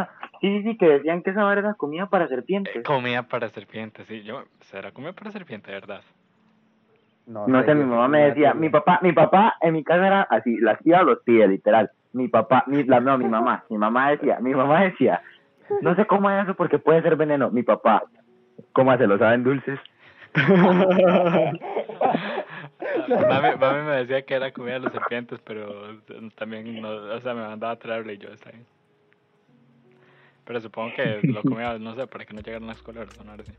[0.00, 0.08] Ah,
[0.44, 2.84] sí, sí, sí, que decían que esa era comida para Eh, serpientes.
[2.84, 4.22] comida para serpientes, sí.
[4.22, 6.02] Yo, ¿Será comida para serpiente, verdad?
[7.26, 10.22] No, No sé, mi mamá me decía, mi papá, mi papá en mi casa era
[10.22, 11.90] así, las tía o los pide, literal.
[12.12, 15.22] Mi papá, mi, la, no, mi mamá, mi mamá decía, mi mamá decía,
[15.80, 17.50] no sé cómo es eso porque puede ser veneno.
[17.50, 18.02] Mi papá,
[18.72, 19.80] ¿cómo se lo saben dulces?
[20.34, 21.56] mami,
[23.58, 25.96] mami me decía que era comida de los serpientes, pero
[26.36, 28.66] también, no, o sea, me mandaba a traerle y yo está bien.
[30.44, 33.06] Pero supongo que lo comía, no sé, para que no llegara a la escuela,
[33.44, 33.52] sí.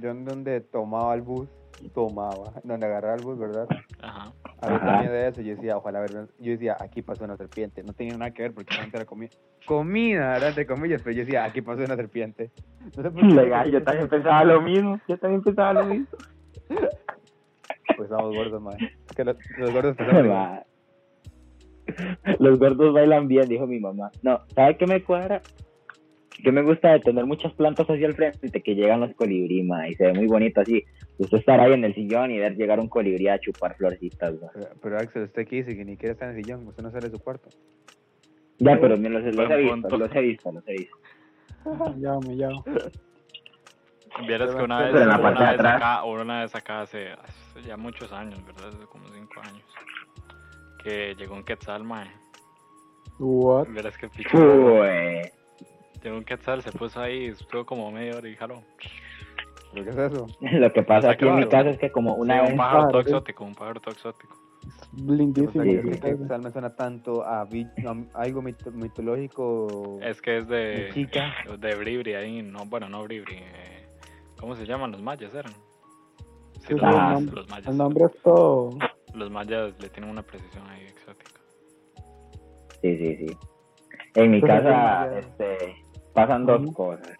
[0.00, 1.48] Yo en donde tomaba el bus,
[1.94, 3.66] tomaba, donde agarraba el bus, ¿verdad?
[4.00, 4.32] Ajá.
[4.60, 6.28] Había también de eso, yo decía, ojalá, ¿verdad?
[6.38, 7.82] Yo decía, aquí pasó una serpiente.
[7.82, 9.30] No tenía nada que ver porque solamente era comida.
[9.66, 10.48] Comida, ¿verdad?
[10.50, 12.50] Entre comillas, pero yo decía, aquí pasó una serpiente.
[12.96, 13.26] No sé por qué.
[13.26, 16.06] Legal, yo también pensaba lo mismo, yo también pensaba lo mismo.
[16.68, 18.96] Pues estamos gordos, madre.
[19.08, 19.96] Es que los, los gordos.
[22.38, 24.10] Los gordos bailan bien, dijo mi mamá.
[24.22, 25.40] No, ¿sabe qué me cuadra?
[26.42, 29.88] Que me gusta de tener muchas plantas hacia el frente que llegan los colibrí, ma,
[29.88, 30.84] y se ve muy bonito así.
[31.18, 34.48] Usted estar ahí en el sillón y ver llegar un colibrí a chupar florcitas, ma.
[34.54, 36.90] Pero, pero Axel, usted aquí dice que ni quiere estar en el sillón, usted no
[36.90, 37.48] sale de su cuarto.
[38.58, 39.50] Ya, pero me los, he visto, los
[40.14, 40.96] he visto, los he visto.
[41.98, 42.64] Ya, me llamo.
[44.26, 45.76] Vieras que una vez, en la parte de una vez atrás.
[45.76, 48.68] acá, una vez acá hace, hace ya muchos años, ¿verdad?
[48.68, 49.64] Hace como cinco años.
[50.82, 52.08] Que llegó un quetzal, mae.
[53.18, 53.68] What?
[53.68, 54.38] Vieras que picho.
[56.02, 58.62] Llegó un quetzal, se puso ahí, estuvo como media hora y jaló.
[59.72, 60.26] ¿Pero qué es eso?
[60.40, 63.44] lo que pasa aquí en mi casa es que como una Sí, un pájaro exótico,
[63.44, 64.36] un pájaro todo exótico.
[64.96, 65.64] Lindísimo.
[65.64, 65.88] Sí, que- sí.
[65.90, 67.48] que Quetzal me suena tanto a, a
[68.14, 69.98] algo mito- mitológico.
[70.02, 71.34] Es que es de, chica.
[71.58, 73.34] de Bribri ahí, no, bueno, no Bribri.
[73.36, 73.88] eh,
[74.40, 74.92] ¿Cómo se llaman?
[74.92, 75.52] Los mayas eran.
[75.52, 77.68] Sí, Sí, los, mayas, nombre- los mayas.
[77.68, 78.78] El nombre es todo.
[79.14, 81.40] Los mayas le tienen una precisión ahí exótica.
[82.82, 83.36] Sí, sí, sí.
[84.14, 85.76] En mi casa este,
[86.20, 87.18] pasan dos cosas.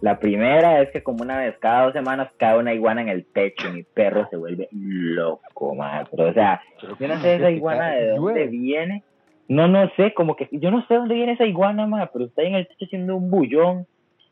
[0.00, 3.26] La primera es que como una vez cada dos semanas cae una iguana en el
[3.26, 6.08] techo y mi perro se vuelve loco, madre.
[6.10, 9.04] Pero, o sea, yo no ¿cómo sé es esa iguana de dónde viene.
[9.48, 12.40] No, no sé, como que yo no sé dónde viene esa iguana, madre, pero está
[12.40, 13.86] ahí en el techo haciendo un bullón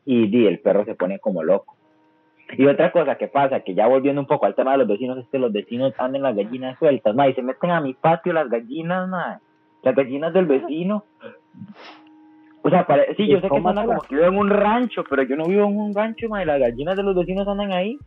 [0.05, 1.75] y, di, el perro se pone como loco.
[2.57, 5.19] Y otra cosa que pasa, que ya volviendo un poco al tema de los vecinos,
[5.19, 8.33] es que los vecinos andan las gallinas sueltas, madre, y se meten a mi patio
[8.33, 9.39] las gallinas, madre.
[9.83, 11.03] Las gallinas del vecino.
[12.61, 15.03] O sea, pare- sí, yo sé que ¿Cómo suena como que vivo en un rancho,
[15.09, 17.97] pero yo no vivo en un rancho, madre, las gallinas de los vecinos andan ahí.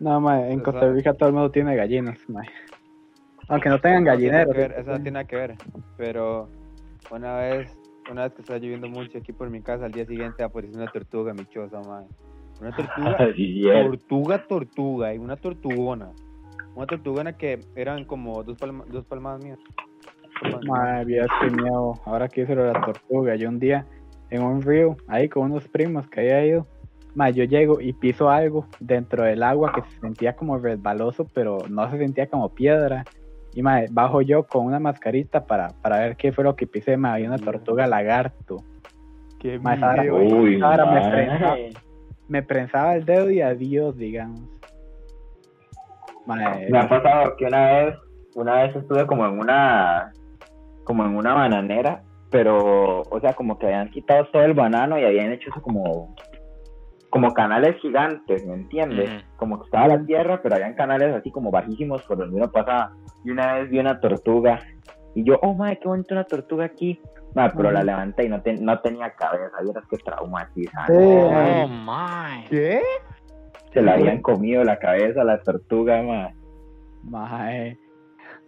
[0.00, 2.46] No, mae, en O Costa sea- Rica todo el mundo tiene gallinas, mae.
[3.48, 4.54] Aunque no tengan gallineros.
[4.56, 5.54] eso no tiene nada que ver.
[5.96, 6.48] Pero
[7.10, 7.76] una vez,
[8.10, 10.90] una vez que estaba lloviendo mucho aquí por mi casa, al día siguiente apareció una
[10.90, 12.06] tortuga michosa, madre.
[12.60, 13.18] Una tortuga,
[13.88, 16.10] tortuga, tortuga, y una tortugona.
[16.74, 19.04] Una tortugona que eran como dos, palma- dos.
[19.06, 19.58] Palmadas mías.
[20.66, 21.94] Madre mía, qué miedo.
[22.04, 23.86] Ahora que hice lo de la tortuga, yo un día
[24.30, 26.66] en un río, ahí con unos primos que había ido,
[27.14, 31.58] Ma, yo llego y piso algo dentro del agua que se sentía como resbaloso, pero
[31.70, 33.04] no se sentía como piedra.
[33.54, 36.96] Y ma, bajo yo con una mascarita para, para ver qué fue lo que pisé.
[36.96, 38.64] Ma, había una tortuga lagarto.
[39.38, 41.56] Qué vara me prensaba,
[42.26, 44.42] me prensaba el dedo y adiós, digamos.
[46.26, 47.94] Ma, Me ha pasado que una vez,
[48.34, 50.12] una vez estuve como en una,
[50.84, 55.04] como en una bananera, pero, o sea, como que habían quitado todo el banano y
[55.04, 56.14] habían hecho eso como,
[57.10, 59.08] como canales gigantes, ¿me entiendes?
[59.36, 62.92] Como que estaba la tierra, pero habían canales así como bajísimos por donde uno pasaba.
[63.24, 64.60] Y una vez vi una tortuga
[65.14, 67.00] y yo, oh, madre, qué bonita una tortuga aquí.
[67.34, 70.92] Ma, pero la levanté y no, te- no tenía cabeza, vieras que traumatizante.
[70.92, 72.44] Oh my.
[72.48, 72.80] ¿Qué?
[73.72, 76.30] Se la habían comido la cabeza a la tortuga, ma.
[77.02, 77.76] ma, eh,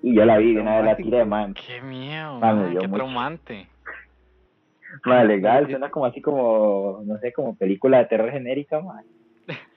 [0.07, 1.53] Y yo la vi, de una vez la tiré, man.
[1.53, 2.99] Qué miedo, mae, dio qué mucho.
[3.03, 3.69] traumante.
[5.05, 9.03] Ma, legal, suena como así como, no sé, como película de terror genérica, ma.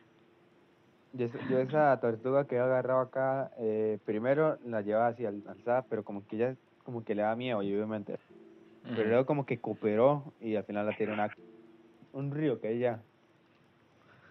[1.13, 5.41] Yo, esa- yo esa tortuga que he agarrado acá, eh, primero la llevaba así al-
[5.47, 8.19] alzada, pero como que ella como que le da miedo, y obviamente.
[8.83, 11.27] Pero luego como que cooperó y al final la tiró una,
[12.11, 13.01] un río que ella.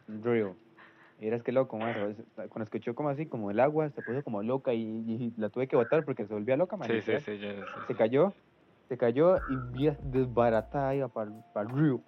[0.06, 0.54] Un río.
[1.20, 2.16] Y eras que loco, ¿sabes?
[2.34, 5.66] Cuando escuchó como así, como el agua, se puso como loca y, y la tuve
[5.66, 6.76] que botar porque se volvía loca.
[6.86, 7.94] Sí, sí, sí, yo- sí, Se sí.
[7.94, 8.32] cayó,
[8.88, 12.00] se cayó y vi desbaratada iba para el río.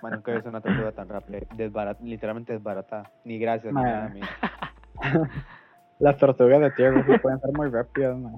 [0.00, 3.10] Man, nunca visto una tortuga tan rápida, desbarat, literalmente desbaratada.
[3.24, 4.26] Ni gracias, ni nada, amigo.
[5.98, 8.30] las tortugas de tierra sí pueden ser muy rápidas, ma.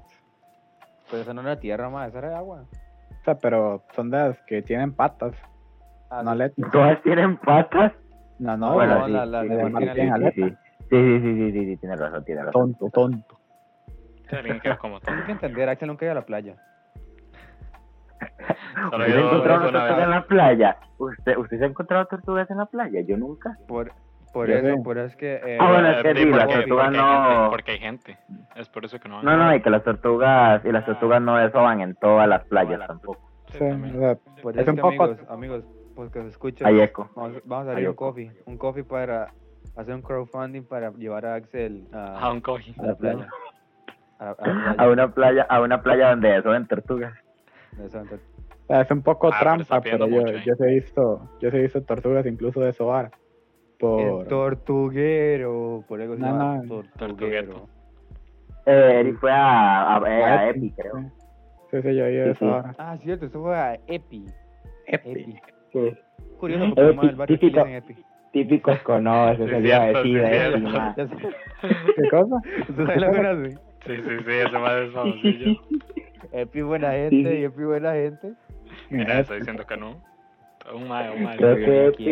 [1.10, 2.64] Pero eso no era tierra, más, eso era agua.
[3.20, 5.34] O sea, pero son de las que tienen patas,
[6.10, 6.70] Ah, no aletas.
[6.72, 7.92] ¿Todas tienen patas?
[8.38, 10.34] No, no, bueno, las- sí, la- la- sí, la sí, sí, tiene sí, aletas.
[10.34, 10.56] sí, sí.
[10.90, 12.74] Sí, sí, sí, sí, sí, sí, tiene razón, tiene razón.
[12.74, 13.38] tonto, tonto.
[14.80, 16.56] Como que entender, Axel nunca iba a la playa.
[18.90, 20.04] Solo ¿Usted yo encontró eso una una tortuga vez.
[20.04, 20.76] en la playa?
[20.98, 23.00] ¿Usted, ¿Usted se ha encontrado tortugas en la playa?
[23.02, 23.56] Yo nunca.
[23.66, 23.92] Por,
[24.32, 24.82] por Yo eso, sé.
[24.82, 25.34] por eso es que...
[25.44, 27.50] eh, Ah, bueno, es que sí, sí, la porque- tortuga porque hay gente, no...
[27.50, 28.18] porque hay gente.
[28.56, 29.24] Es por eso que no van.
[29.24, 32.86] No, no, y que las tortugas, y las tortugas no desoban en todas las playas
[32.86, 33.20] tampoco.
[33.48, 33.96] Sí, Sí, también.
[33.96, 35.64] o sea, por es eso un que, poco- amigos, amigos,
[36.00, 37.10] pues que se escucha, Hay eco.
[37.14, 39.34] vamos, vamos a abrir un coffee, un coffee para
[39.76, 42.74] hacer un crowdfunding para llevar a Axel a, Ah, un coji.
[42.78, 43.28] a la playa.
[44.18, 44.90] A, la- a la A playa.
[44.92, 47.12] una playa, a una playa donde desoben tortugas.
[47.78, 48.02] O sea,
[48.80, 50.42] es un poco Ah, trampa, pero, yo, mucho, ¿eh?
[50.46, 53.06] yo he visto, yo he visto tortugas incluso de sobar.
[53.06, 56.82] El Por, tortuguero, por eso se No, llama no.
[56.96, 57.68] tortuguero.
[58.64, 61.10] Eh, Eric fue a, a, eh, a A Epi, creo.
[61.70, 62.44] Sí, sí, yo he ido de Sí, sí.
[62.46, 62.74] sobar.
[62.78, 64.24] Ah, cierto, eso fue a Epi.
[64.86, 65.10] Epi.
[65.10, 65.40] Epi.
[65.72, 65.92] Sí.
[66.38, 67.64] Curioso porque del barrio típico.
[67.64, 67.96] dicen Epi.
[68.32, 70.68] Típicos conoces, Sí, se le iba a cierto, decir sí, a Epi, cierto.
[70.78, 70.94] ma.
[70.96, 71.14] Ya sé.
[71.96, 72.36] ¿Qué cosa?
[72.68, 73.58] ¿Usted sabe lo hace?
[73.86, 75.60] Sí, sí, sí, ese madre es famosillo.
[76.32, 77.38] Epi buena gente Sí.
[77.40, 78.32] y Epi buena gente.
[78.90, 80.02] Mira, estoy diciendo que no.
[80.74, 81.36] Un mae, un mae.
[81.38, 82.04] Creo que Epi,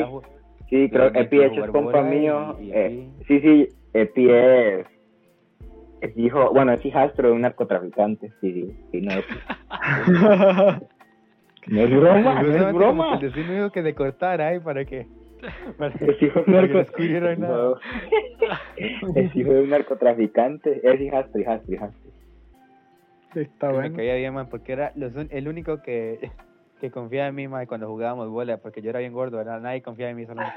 [0.70, 2.56] sí, creo que Pero Epi de hecho es jugar compa mío.
[2.60, 4.86] eh, sí, sí, Epi es,
[6.00, 8.32] es hijo, bueno, es hijastro de un narcotraficante.
[8.40, 9.24] Sí, sí, sí, no es,
[11.66, 13.14] no es broma, no es broma.
[13.14, 15.06] el destino dijo que le cortara ahí para que.
[15.78, 17.54] Para que, Es hijo de un para que no narco- descubrieran nada.
[17.56, 17.76] No.
[19.14, 20.80] Es hijo de un narcotraficante.
[20.82, 22.10] Es hijastro, hijastro, hijastro.
[23.34, 23.96] Sí, está Me bueno.
[23.96, 26.30] caía bien, man, porque era los el único que,
[26.80, 29.60] que confiaba en mí, man, cuando jugábamos bola, porque yo era bien gordo, ¿verdad?
[29.60, 30.48] Nadie confiaba en mí, solo en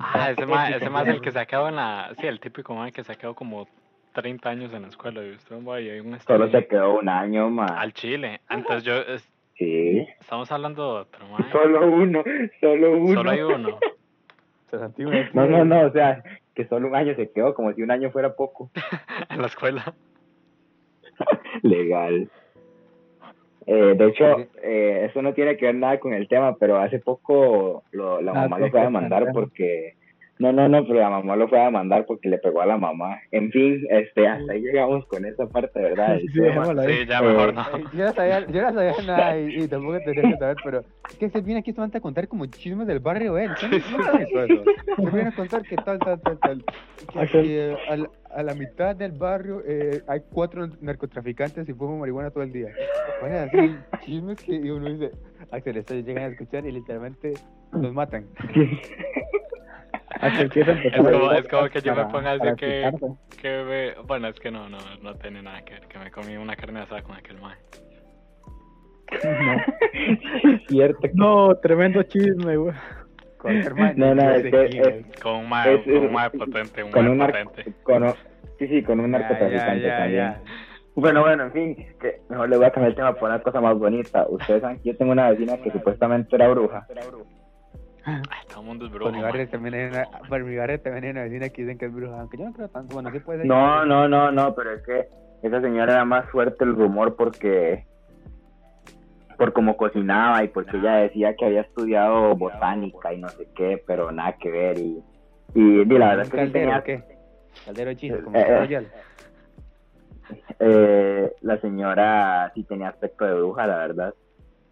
[0.00, 2.10] Ah, ese mae, ese es el que se ha quedado en la.
[2.18, 3.68] Sí, el típico mae que se ha quedado como
[4.14, 5.22] 30 años en la escuela.
[5.22, 7.70] Y usted va y hay un Solo se quedó un año más.
[7.72, 8.40] al Chile.
[8.50, 8.94] Entonces yo.
[8.96, 10.06] es- Sí.
[10.20, 11.26] estamos hablando de otro.
[11.52, 12.24] Solo uno,
[12.60, 13.14] solo uno.
[13.14, 13.78] Solo hay uno.
[15.34, 18.10] No, no, no, o sea, que solo un año se quedó, como si un año
[18.10, 18.70] fuera poco.
[19.28, 19.94] en la escuela.
[21.62, 22.30] Legal.
[23.66, 24.24] Eh, de hecho,
[24.62, 28.32] eh, eso no tiene que ver nada con el tema, pero hace poco lo, la
[28.32, 29.96] Ah, mamá lo fue a demandar porque...
[30.38, 32.76] No, no, no, pero la mamá lo fue a demandar porque le pegó a la
[32.76, 33.20] mamá.
[33.30, 36.18] En fin, este, hasta ahí llegamos con esa parte, ¿verdad?
[36.18, 36.26] Sí.
[36.88, 37.62] Sí, ya mejor Eh, no.
[37.78, 40.80] Eh, Yo no sabía, yo no sabía nada y, y tampoco tenía que saber, pero
[41.10, 43.50] es que se viene aquí solamente a contar como chismes del barrio él.
[43.52, 44.64] ¿Usted no- no sabe eso?
[44.96, 46.64] Se viene a contar que tal, tal, tal, tal.
[47.12, 52.00] Que, que a, la, a la mitad del barrio eh, hay cuatro narcotraficantes y fuman
[52.00, 52.68] marihuana todo el día.
[53.20, 55.10] Bueno, así chismes que uno dice,
[55.52, 57.34] Axel, esto llegan a escuchar y literalmente
[57.72, 58.26] los matan.
[60.84, 62.90] Es como- es como que yo me ponga a decir que-.
[63.40, 65.86] Que me- Bueno, es que no, no, no tiene nada que ver.
[65.88, 67.56] Que me comí una carne asada con aquel mae.
[70.68, 71.08] Cierto.
[71.14, 72.74] No, tremendo chisme, güey.
[73.74, 74.44] Man, No, no, es
[75.20, 77.72] Con un mae, Es- con un mae potente, un con mae un nar- potente.
[77.82, 78.08] con
[78.58, 80.12] sí, sí, con un narcotraficante también.
[80.16, 80.40] ya.
[80.94, 83.60] Bueno, bueno, en fin, que mejor le voy a cambiar el tema por una cosa
[83.60, 84.26] más bonita.
[84.28, 86.86] Ustedes saben que yo tengo una vecina que supuestamente era bruja.
[86.88, 87.08] Ay,
[88.48, 89.16] todo el mundo es Por brujo.
[89.16, 91.86] mi barrio también hay una, por mi barrio también hay una vecina que dicen que
[91.86, 93.46] es bruja, aunque yo no creo tanto, bueno, sí puede ser.
[93.46, 95.08] No, no, no, no, pero es que
[95.42, 97.84] esa señora era más fuerte el rumor porque
[99.38, 103.82] por cómo cocinaba y porque ella decía que había estudiado botánica y no sé qué,
[103.86, 105.02] pero nada que ver y
[105.54, 107.04] y, y la verdad es ¿Un que caldero tenía o qué?
[107.66, 108.58] Caldero como Eh, eh.
[108.58, 108.86] Royal.
[110.60, 114.14] eh, la señora sí tenía aspecto de bruja, la verdad.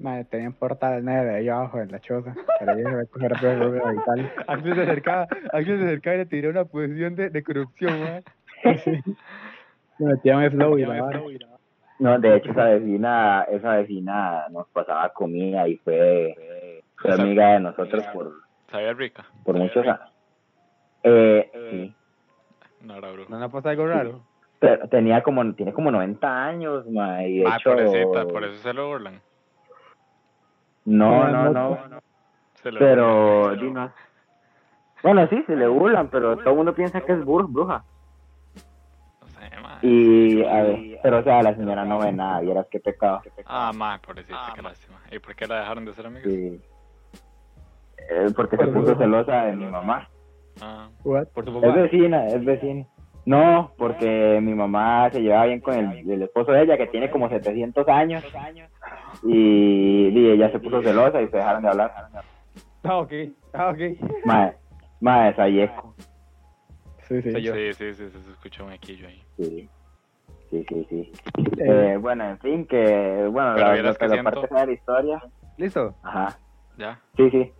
[0.00, 2.34] Madre, tenían portal negro ahí abajo en la choza.
[2.58, 4.32] Pero se va a coger prueba y tal.
[4.46, 8.24] Axel se acercaba, Axel se acercaba y le tiró una posición de, de corrupción.
[8.84, 9.02] Sí.
[9.98, 11.10] Se metía un slow y la.
[11.98, 17.52] No, de hecho esa vecina, esa vecina nos pasaba comida y fue, fue Esa- amiga
[17.52, 18.32] de nosotros por,
[18.70, 19.26] Sabía rica.
[19.44, 20.00] por muchos años.
[21.02, 21.94] Eh, sí.
[22.86, 23.36] No era brujo.
[23.36, 24.22] ¿No pasa algo raro?
[24.58, 27.70] Pero tenía como, tiene como 90 años, ma, y de Ah, hecho...
[27.70, 29.20] pobrecita, por eso se lo burlan.
[30.84, 31.88] No, Ah, no, no.
[31.88, 32.00] no,
[32.62, 33.40] Se pero...
[33.50, 33.60] burlan.
[33.60, 33.92] di no.
[35.02, 37.84] Bueno, sí, se le burlan, pero todo el mundo piensa que es bur- bruja.
[39.20, 39.78] No sé, mae.
[39.82, 43.22] Y, a ver, pero o sea, la señora no ve nada, vieras qué pecado.
[43.46, 44.98] Ah, mae, pobrecita, qué lástima.
[45.10, 46.24] ¿Y por qué la dejaron de ser amigas?
[46.24, 46.60] Sí.
[48.10, 50.08] Eh, porque se puso celosa de mi mamá.
[50.60, 51.28] Ah, What?
[51.28, 52.86] Por tu Es vecina, es vecina.
[53.26, 57.10] No, porque mi mamá se llevaba bien con el, el esposo de ella, que tiene
[57.10, 58.24] como 700 años.
[59.22, 61.92] Y, y ella se puso celosa y se dejaron de hablar.
[62.82, 63.12] Ah, ok.
[63.52, 63.78] Ah, ok.
[65.00, 65.94] Mae, Sayeco.
[67.08, 67.42] Sí, sí.
[67.42, 67.54] Yo.
[67.54, 69.22] sí, sí, sí, sí, se escuchó un equillo ahí.
[69.36, 69.68] Sí,
[70.50, 70.86] sí, sí.
[70.88, 71.12] sí.
[71.58, 75.22] Eh, Eh, bueno, en fin, que, bueno, la, la- que la parte de la historia.
[75.58, 75.94] ¿Listo?
[76.02, 76.38] Ajá,
[76.78, 76.98] ¿Ya?
[77.16, 77.52] sí, sí.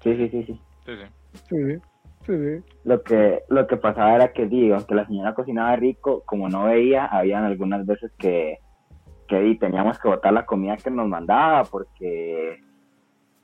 [0.00, 0.60] Sí, sí, sí, sí.
[0.84, 1.06] Sí, sí.
[1.48, 1.82] sí, sí.
[2.26, 2.62] Sí.
[2.84, 6.64] Lo que, lo que pasaba era que, digo, que la señora cocinaba rico, como no
[6.64, 8.58] veía, habían algunas veces que,
[9.28, 12.60] que di, teníamos que botar la comida que nos mandaba, porque,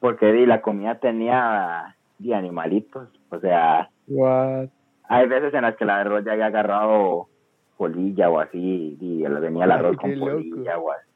[0.00, 4.68] porque di, la comida tenía di, animalitos, o sea, What?
[5.04, 7.28] hay veces en las que la arroz ya había agarrado
[7.76, 10.32] polilla o así, y venía el arroz Ay, con loco.
[10.32, 11.10] polilla o así.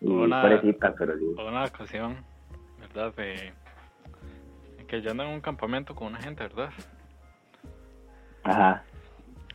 [0.00, 0.42] Y Una-
[0.98, 1.24] pero sí.
[1.46, 2.16] Una ocasión,
[2.80, 3.12] ¿verdad?
[3.14, 3.52] De
[4.92, 6.70] que yo ando en un campamento con una gente, ¿verdad?
[8.44, 8.84] Ajá,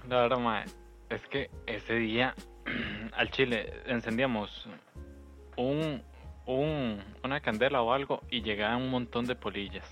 [0.09, 0.65] La verdad, mae,
[1.11, 2.33] es que ese día
[3.15, 4.67] al chile encendíamos
[5.55, 6.01] un,
[6.47, 9.85] un, una candela o algo y llegaban un montón de polillas.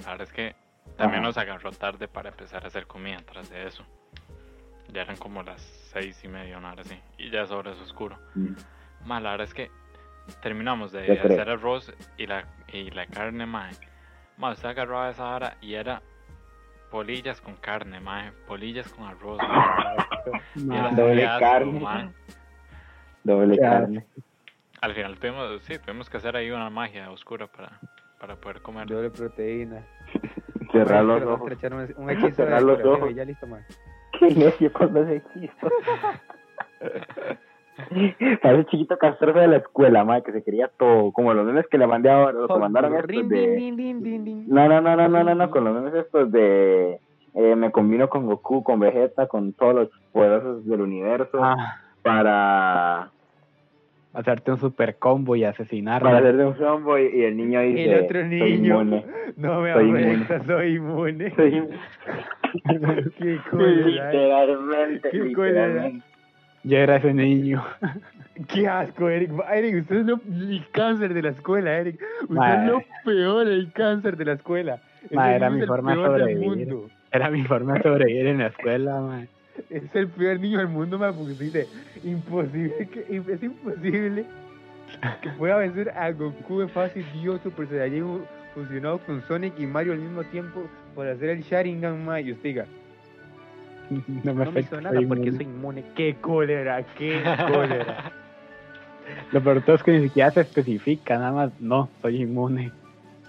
[0.00, 0.56] La verdad es que
[0.96, 1.28] también Ajá.
[1.28, 3.84] nos agarró tarde para empezar a hacer comida tras de eso.
[4.92, 6.98] Ya eran como las seis y media, una hora así.
[7.16, 8.18] Y ya es hora es oscuro.
[8.34, 8.54] Mm.
[9.06, 9.70] Ma, la verdad es que
[10.42, 13.70] terminamos de hacer arroz y la, y la carne, mae.
[14.36, 16.02] Ma, usted agarraba esa hora y era
[16.90, 18.32] polillas con carne, mae.
[18.46, 19.96] Polillas con arroz, mae.
[20.96, 21.80] Doble asco, carne.
[21.80, 22.10] mae.
[23.24, 24.06] doble carne.
[24.80, 27.78] Al final tuvimos, sí, tuvimos que hacer ahí una magia oscura para,
[28.20, 28.88] para poder comer.
[28.88, 29.86] Doble proteína.
[30.72, 31.52] Cerrar Mae, los ojos.
[31.62, 33.10] un, un hechizo de Cerrar los ojos.
[33.10, 33.64] y ya listo, man.
[34.18, 35.72] Qué necio con los hechizos.
[38.42, 41.10] Parece chiquito castroso de la escuela, madre, que se quería todo.
[41.12, 44.44] Como los memes que le mandé ahora, los que mandaron estos de...
[44.48, 46.98] No, no, no, no, no, no, no, con los memes estos de...
[47.34, 53.10] Eh, me combino con Goku, con Vegeta, con todos los poderosos del universo Ah, para,
[54.12, 56.06] hacerte un super combo y asesinarlo.
[56.06, 57.84] para hacer de un zombo y, y el niño dice...
[57.90, 58.82] El otro "Soy niño.
[58.82, 59.06] inmune".
[59.38, 61.34] No me Soy afecta, soy inmune.
[61.34, 61.78] Soy inmune.
[63.18, 64.12] Qué cólera.
[64.12, 64.12] eh.
[64.12, 65.66] Literalmente, Qué cólera.
[65.68, 66.06] literalmente.
[66.64, 67.64] Yo era ese niño.
[68.48, 69.30] Qué asco, Eric.
[69.52, 72.00] Eric, usted es lo- el cáncer de la escuela, Eric.
[72.28, 74.80] Usted es lo peor, el cáncer de la escuela.
[75.10, 76.74] Era mi es forma de sobrevivir.
[77.10, 79.28] Era mi forma de sobrevivir en la escuela, man.
[79.68, 81.66] Es el peor niño del mundo, man, porque usted dice,
[82.04, 83.00] imposible, que,
[83.32, 84.24] es imposible
[85.20, 88.22] que pueda vencer a Goku en fase Dios Super Saiyajin
[88.54, 90.62] fusionado con Sonic y Mario al mismo tiempo
[90.94, 92.66] para hacer el Sharingan, man, y usted diga,
[94.24, 94.60] No me no me afecta.
[94.60, 95.36] hizo nada soy porque inmune.
[95.44, 95.84] soy inmune.
[95.96, 98.12] ¡Qué cólera, qué cólera!
[99.32, 102.70] Lo peor todo es que ni siquiera se especifica, nada más, no, soy inmune.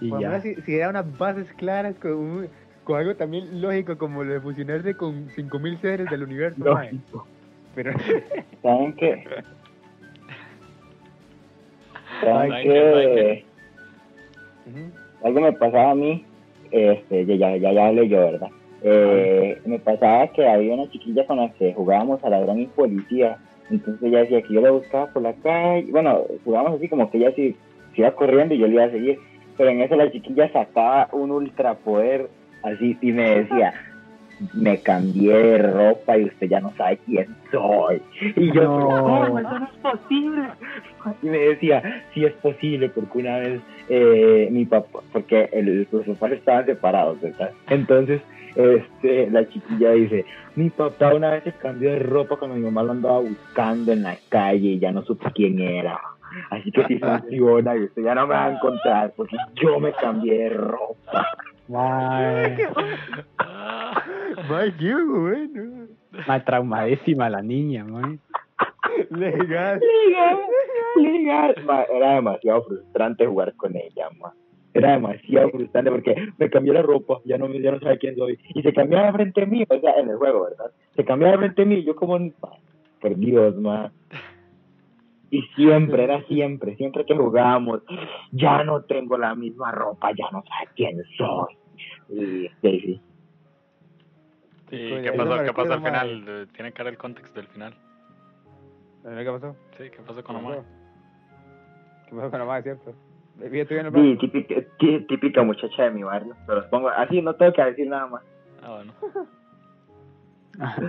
[0.00, 0.40] Y lo ya.
[0.40, 2.48] si, si da unas bases claras con, un-
[2.84, 6.92] con algo también lógico como lo de fusionarse con 5000 seres del universo, mae.
[6.92, 7.26] Lógico.
[7.74, 7.92] Pero
[8.62, 9.24] ¿Saben qué?
[12.20, 13.44] ¿Saben ¿Saben qué?
[15.24, 16.24] Algo me pasaba a mí,
[16.70, 18.48] este, ya, ya, ya, ya hablé yo, ¿verdad?
[18.86, 23.38] Eh, me pasaba que había una chiquilla con la que jugábamos a ladrón y policía.
[23.70, 25.90] Entonces ella decía que yo la buscaba por la calle.
[25.90, 27.56] Bueno, jugábamos así como que ella sí
[27.94, 29.18] se iba corriendo y yo le iba a seguir.
[29.56, 32.28] Pero en eso la chiquilla sacaba un ultrapoder
[32.62, 33.72] así y me decía,
[34.52, 38.02] me cambié de ropa y usted ya no sabe quién soy.
[38.36, 38.88] Y yo, No.
[38.88, 39.38] ¿cómo?
[39.38, 40.42] Eso no es posible.
[41.22, 46.04] Y me decía, sí es posible, porque una vez eh, mi papá, porque el, los
[46.06, 47.50] papás estaban separados, ¿verdad?
[47.70, 48.20] Entonces,
[48.56, 50.24] este, la chiquilla dice,
[50.56, 54.02] mi papá una vez se cambió de ropa cuando mi mamá lo andaba buscando en
[54.02, 56.00] la calle y ya no supo quién era.
[56.50, 59.92] Así que si funciona y usted ya no me va a encontrar porque yo me
[59.92, 61.26] cambié de ropa.
[61.68, 62.56] Mae,
[64.48, 65.86] Mae, qué bueno.
[66.26, 68.18] mae, traumadísima la niña, mae.
[69.10, 69.80] Legal.
[69.80, 70.38] Legal,
[70.96, 71.54] legal.
[71.64, 74.32] Ma, era demasiado frustrante jugar con ella, ma.
[74.74, 78.38] Era demasiado frustrante porque me cambió la ropa, ya no, ya no sabe quién soy.
[78.54, 80.72] Y se cambiaba de frente a mí, o sea, en el juego, ¿verdad?
[80.96, 82.32] Se cambiaba de frente a mí, yo como, ma,
[83.00, 83.92] por Dios, ma.
[85.30, 87.82] Y siempre, era siempre, siempre que jugábamos,
[88.32, 91.56] ya no tengo la misma ropa, ya no sabe quién soy.
[92.08, 93.00] Y sí, sí.
[94.70, 95.44] ¿Y Coño, qué pasó?
[95.44, 96.24] ¿Qué pasó al final?
[96.26, 97.74] Eh, Tiene que dar el contexto del final.
[99.04, 99.56] ¿Qué pasó?
[99.76, 100.62] Sí, ¿qué pasó con ¿Qué Omar?
[102.08, 102.94] ¿Qué pasó con la madre, cierto?
[104.02, 106.34] Sí, típica, tí- típica muchacha de mi barrio.
[106.46, 108.22] Pero los pongo así, no tengo que decir nada más.
[108.62, 108.92] Ah, bueno.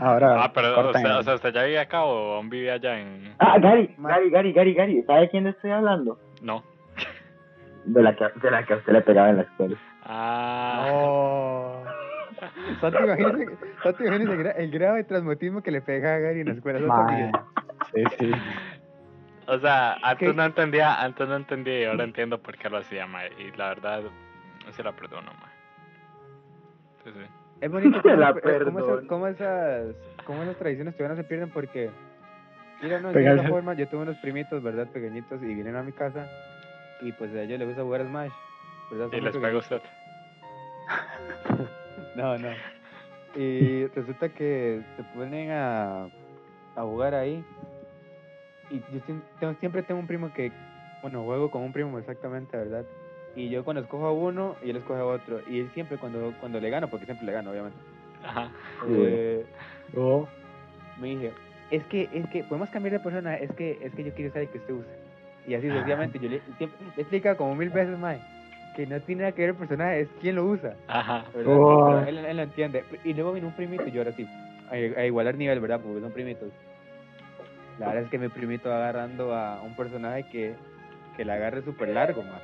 [0.01, 2.99] Ahora, Ah, pero o sea, o sea, ¿usted ya vivía acá o aún vivía allá
[2.99, 3.33] en...?
[3.39, 6.19] Ah, Gary, Gary, Gary, Gary, Gary, ¿sabe de quién estoy hablando?
[6.41, 6.63] No.
[7.85, 9.75] De la que, de la que a usted le pegaba en la escuela.
[10.03, 10.85] Ah.
[10.87, 11.95] No.
[12.79, 16.41] Santi, imagínese, Santi, imagínese el, gra- el grado de transmutismo que le pegaba a Gary
[16.41, 16.79] en la escuela.
[16.79, 17.31] Mae,
[17.93, 18.31] sí, sí.
[19.47, 20.35] O sea, antes ¿Qué?
[20.35, 23.31] no entendía, antes no entendía y ahora entiendo por qué lo hacía, mae.
[23.37, 24.03] Y la verdad,
[24.71, 25.51] se la perdono, mae.
[27.03, 27.25] Sí, sí.
[27.61, 31.27] Es bonito cómo, la eh, cómo esas, cómo esas, cómo esas tradiciones todavía no se
[31.27, 31.91] pierden porque,
[32.81, 34.87] mira, no, de cierta forma, yo tuve unos primitos, ¿verdad?
[34.87, 36.27] Pequeñitos y vienen a mi casa
[37.01, 38.31] y pues a ellos les gusta jugar Smash,
[38.91, 39.07] ¿verdad?
[39.11, 39.81] Y Son les pega usted.
[42.15, 42.49] No, no.
[43.35, 46.05] Y resulta que se ponen a,
[46.75, 47.43] a jugar ahí.
[48.69, 48.99] Y yo
[49.39, 50.51] tengo- siempre tengo un primo que,
[51.01, 52.85] bueno, juego con un primo exactamente, ¿verdad?
[53.35, 55.41] Y yo cuando escojo a uno, y él escoge a otro.
[55.47, 57.77] Y él siempre cuando, cuando le gano, porque siempre le gano, obviamente.
[58.23, 58.49] Ajá.
[58.87, 59.45] eh,
[59.95, 60.27] Oh,
[60.99, 61.31] me dije,
[61.69, 64.41] es que, es que, podemos cambiar de persona, es que, es que yo quiero usar
[64.43, 64.91] el que usted usa.
[65.47, 68.19] Y así sucesivamente, yo le, siempre, le he explicado como mil veces, Mae,
[68.75, 70.75] que no tiene nada que ver el personaje, es quién lo usa.
[70.87, 71.25] Ajá.
[71.45, 71.83] Oh.
[71.85, 72.83] Pero él, él lo entiende.
[73.03, 74.27] Y luego vino un primito, y yo ahora sí,
[74.69, 75.81] a, a igualar nivel, ¿verdad?
[75.81, 76.49] Porque son primitos.
[77.79, 80.55] La verdad es que mi primito va agarrando a un personaje que,
[81.17, 82.41] que le agarre súper largo, más.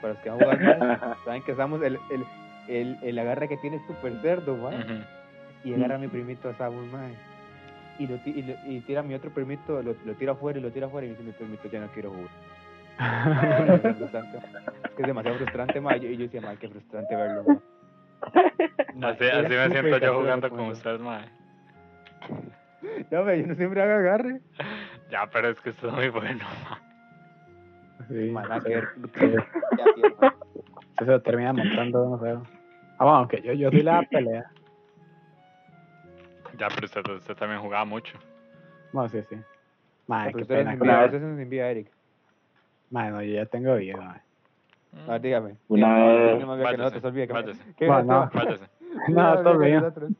[0.00, 2.24] Para los que han jugado más, saben que Samus, el, el,
[2.68, 4.74] el, el agarre que tiene es súper cerdo, más.
[5.64, 7.12] Y agarra a mi primito a Samus, mae.
[7.98, 10.62] Y, lo, y, lo- y tira a mi otro primito, lo, lo tira afuera y
[10.62, 12.30] lo tira afuera y dice mi primito, ya no quiero jugar.
[13.00, 15.98] Es que es demasiado frustrante, mae.
[15.98, 17.44] Y yo, yo decía, mae, qué frustrante verlo.
[18.94, 20.72] Mae, Así, así me siento yo jugando con eso.
[20.72, 21.26] usted, mae.
[23.10, 24.40] No, mae, yo no siempre hago agarre.
[25.10, 26.44] Ya, pero es que esto es muy bueno,
[28.08, 28.32] sí.
[30.98, 32.42] Que se termina montando uno feo.
[32.98, 34.50] Ah, bueno, aunque yo, yo sí la pelea.
[36.58, 38.18] Ya, pero usted, usted también jugaba mucho.
[38.92, 39.36] Bueno, sí, sí.
[40.06, 40.72] Madre, Pero qué no pena.
[40.72, 41.90] es que- envía, usted no es envía, Eric.
[42.90, 44.20] Madre, no, yo ya tengo vida, madre.
[45.08, 45.54] Ah, dígame.
[45.68, 47.74] Una vez- tiene más vida que nosotros, olvide que- váyase.
[47.76, 48.36] ¿Qué Bueno, pasó?
[48.36, 48.44] no.
[48.44, 48.64] Váyase.
[49.08, 50.16] No, Olvide todo que bien.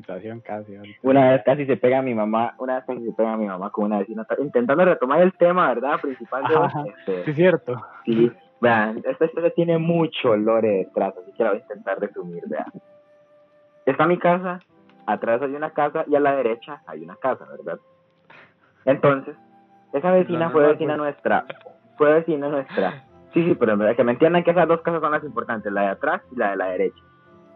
[0.00, 0.76] Situación casi.
[0.76, 0.98] ahorita.
[1.02, 3.46] Una vez casi se pega a mi mamá, una vez casi se pega a mi
[3.46, 6.00] mamá con una vecina, intentando retomar el tema, ¿verdad?
[6.00, 6.54] Principal de.
[6.54, 6.84] Ajá.
[6.86, 7.76] Este, Sí, cierto.
[8.04, 12.42] Sí, vean, esta historia tiene mucho lore detrás, así que la voy a intentar resumir,
[12.46, 12.66] vean.
[13.86, 14.60] Está mi casa,
[15.06, 17.78] atrás hay una casa y a la derecha hay una casa, ¿verdad?
[18.84, 19.36] Entonces,
[19.92, 20.98] esa vecina No, fue vecina pues.
[20.98, 21.44] nuestra,
[21.96, 23.04] fue vecina nuestra.
[23.32, 25.72] Sí, sí, pero en verdad que me entiendan que esas dos casas son las importantes,
[25.72, 27.02] la de atrás y la de la derecha.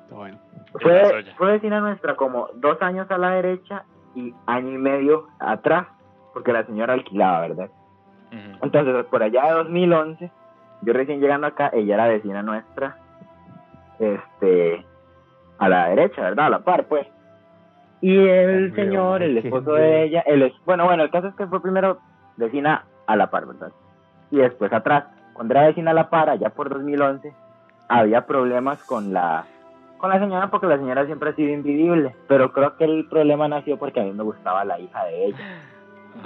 [0.04, 0.38] Está bueno.
[0.72, 5.86] Fue, fue vecina nuestra como dos años a la derecha y año y medio atrás,
[6.34, 7.70] porque la señora alquilaba, ¿verdad?
[8.62, 10.30] Entonces, por allá de 2011,
[10.82, 12.98] yo recién llegando acá, ella era vecina nuestra,
[13.98, 14.84] este,
[15.58, 16.46] a la derecha, ¿verdad?
[16.46, 17.06] A la par, pues.
[18.00, 21.34] Y el señor, el qué esposo de ella, el es, bueno, bueno, el caso es
[21.34, 21.98] que fue primero
[22.36, 23.72] vecina a la par, ¿verdad?
[24.30, 25.04] Y después atrás.
[25.32, 27.32] Cuando era vecina a la par, allá por 2011,
[27.88, 29.44] había problemas con la
[29.98, 33.48] con la señora porque la señora siempre ha sido invivible, pero creo que el problema
[33.48, 35.38] nació porque a mí me gustaba la hija de ella.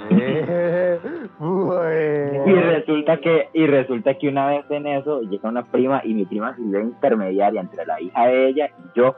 [0.09, 0.99] Eh,
[1.39, 2.59] Y uy.
[2.61, 6.55] resulta que y resulta que una vez en eso llega una prima y mi prima
[6.55, 9.15] sirvió de intermediaria entre la hija de ella y yo.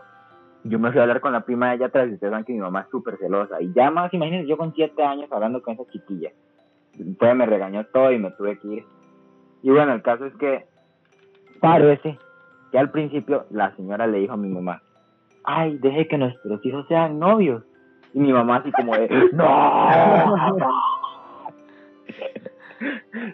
[0.63, 2.53] Yo me fui a hablar con la prima de ella atrás y ustedes saben que
[2.53, 3.61] mi mamá es súper celosa.
[3.61, 6.31] Y ya más, imagínense, yo con siete años hablando con esa chiquilla.
[6.95, 8.85] Después me regañó todo y me tuve que ir.
[9.61, 10.65] Y bueno, el caso es que
[11.61, 12.17] parece
[12.75, 14.81] que al principio la señora le dijo a mi mamá,
[15.45, 17.63] ay, deje que nuestros hijos sean novios.
[18.13, 20.35] Y mi mamá así como de, no.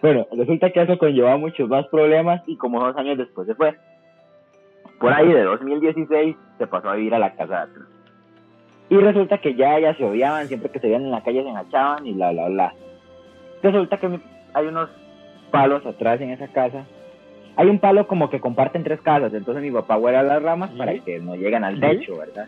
[0.00, 3.76] bueno, resulta que eso conllevaba muchos más problemas y como dos años después se fue.
[5.00, 7.88] Por ahí de 2016 se pasó a vivir a la casa de atrás.
[8.90, 11.48] Y resulta que ya ellas se odiaban, siempre que se veían en la calle se
[11.48, 12.74] engachaban y bla, bla, bla.
[13.60, 14.20] Resulta que
[14.54, 14.88] hay unos
[15.50, 16.86] palos atrás en esa casa.
[17.56, 20.94] Hay un palo como que comparten tres casas, entonces mi papá huele las ramas para
[20.94, 22.46] que no lleguen al techo, ¿verdad?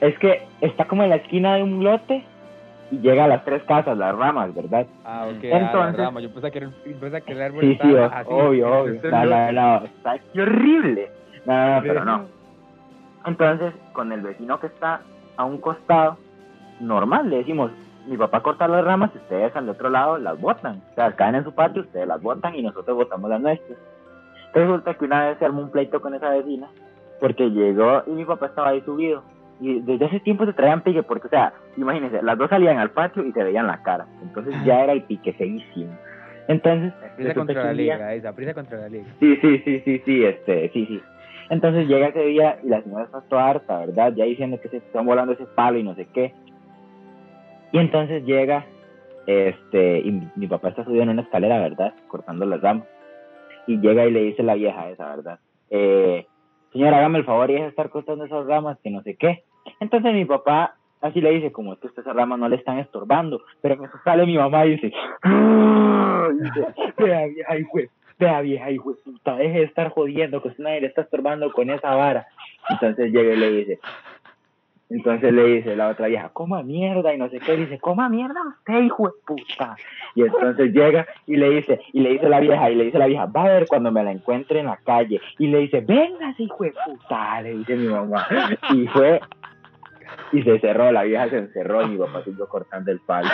[0.00, 2.24] Es que está como en la esquina de un lote
[2.90, 4.86] y llega a las tres casas, las ramas, ¿verdad?
[5.04, 6.20] Ah, ok, Entonces- ah, la rama.
[6.20, 8.28] Yo pensaba que, pensaba que el árbol Sí, sí, estaba o- así.
[8.30, 9.00] obvio, obvio.
[9.10, 11.10] No, no, no, está qué horrible.
[11.46, 12.24] No, no, no, pero no.
[13.26, 15.00] Entonces, con el vecino que está
[15.36, 16.18] a un costado,
[16.80, 17.70] normal, le decimos,
[18.06, 20.82] mi papá corta las ramas y ustedes al otro lado las botan.
[20.92, 23.78] O sea, caen en su patio, ustedes las botan y nosotros botamos las nuestras.
[24.54, 26.68] Resulta que una vez se armó un pleito con esa vecina,
[27.20, 29.22] porque llegó y mi papá estaba ahí subido.
[29.60, 32.90] Y desde ese tiempo se traían pique, porque, o sea, imagínense, las dos salían al
[32.90, 34.06] patio y se veían la cara.
[34.22, 35.96] Entonces ya era el pique feísimo.
[36.48, 39.06] Entonces, Prisa contra la un día- liga, esa, prisa contra la liga.
[39.20, 41.02] Sí, sí, sí, sí, sí, este, sí, sí.
[41.50, 44.12] Entonces llega ese día y la señora está toda harta, ¿verdad?
[44.14, 46.34] Ya diciendo que se están volando ese palo y no sé qué.
[47.72, 48.66] Y entonces llega,
[49.26, 51.94] este, y mi, mi papá está subido en una escalera, ¿verdad?
[52.08, 52.86] Cortando las ramas.
[53.66, 55.38] Y llega y le dice la vieja esa, ¿verdad?
[55.70, 56.26] Eh,
[56.72, 59.44] señora, hágame el favor y deje de estar cortando esas ramas, que no sé qué.
[59.80, 63.42] Entonces mi papá así le dice, como es que esas ramas no le están estorbando.
[63.60, 64.92] Pero en sale mi mamá y dice,
[65.22, 66.28] "Ah",
[66.98, 67.78] vea vieja hijo,
[68.18, 71.70] vea vieja hijo puta, deje de estar jodiendo, que usted nadie le está estorbando con
[71.70, 72.26] esa vara.
[72.70, 73.80] Entonces llega y le dice,
[74.96, 78.08] entonces le dice la otra vieja, coma mierda y no sé qué, y dice, coma
[78.08, 79.76] mierda usted, hijo de puta.
[80.14, 83.06] Y entonces llega y le dice, y le dice la vieja, y le dice la
[83.06, 85.20] vieja, va a ver cuando me la encuentre en la calle.
[85.38, 88.26] Y le dice, venga, hijo de puta, le dice mi mamá.
[88.72, 89.20] Y fue,
[90.32, 93.28] y se cerró, la vieja se encerró y mi papá siguió cortando el palo.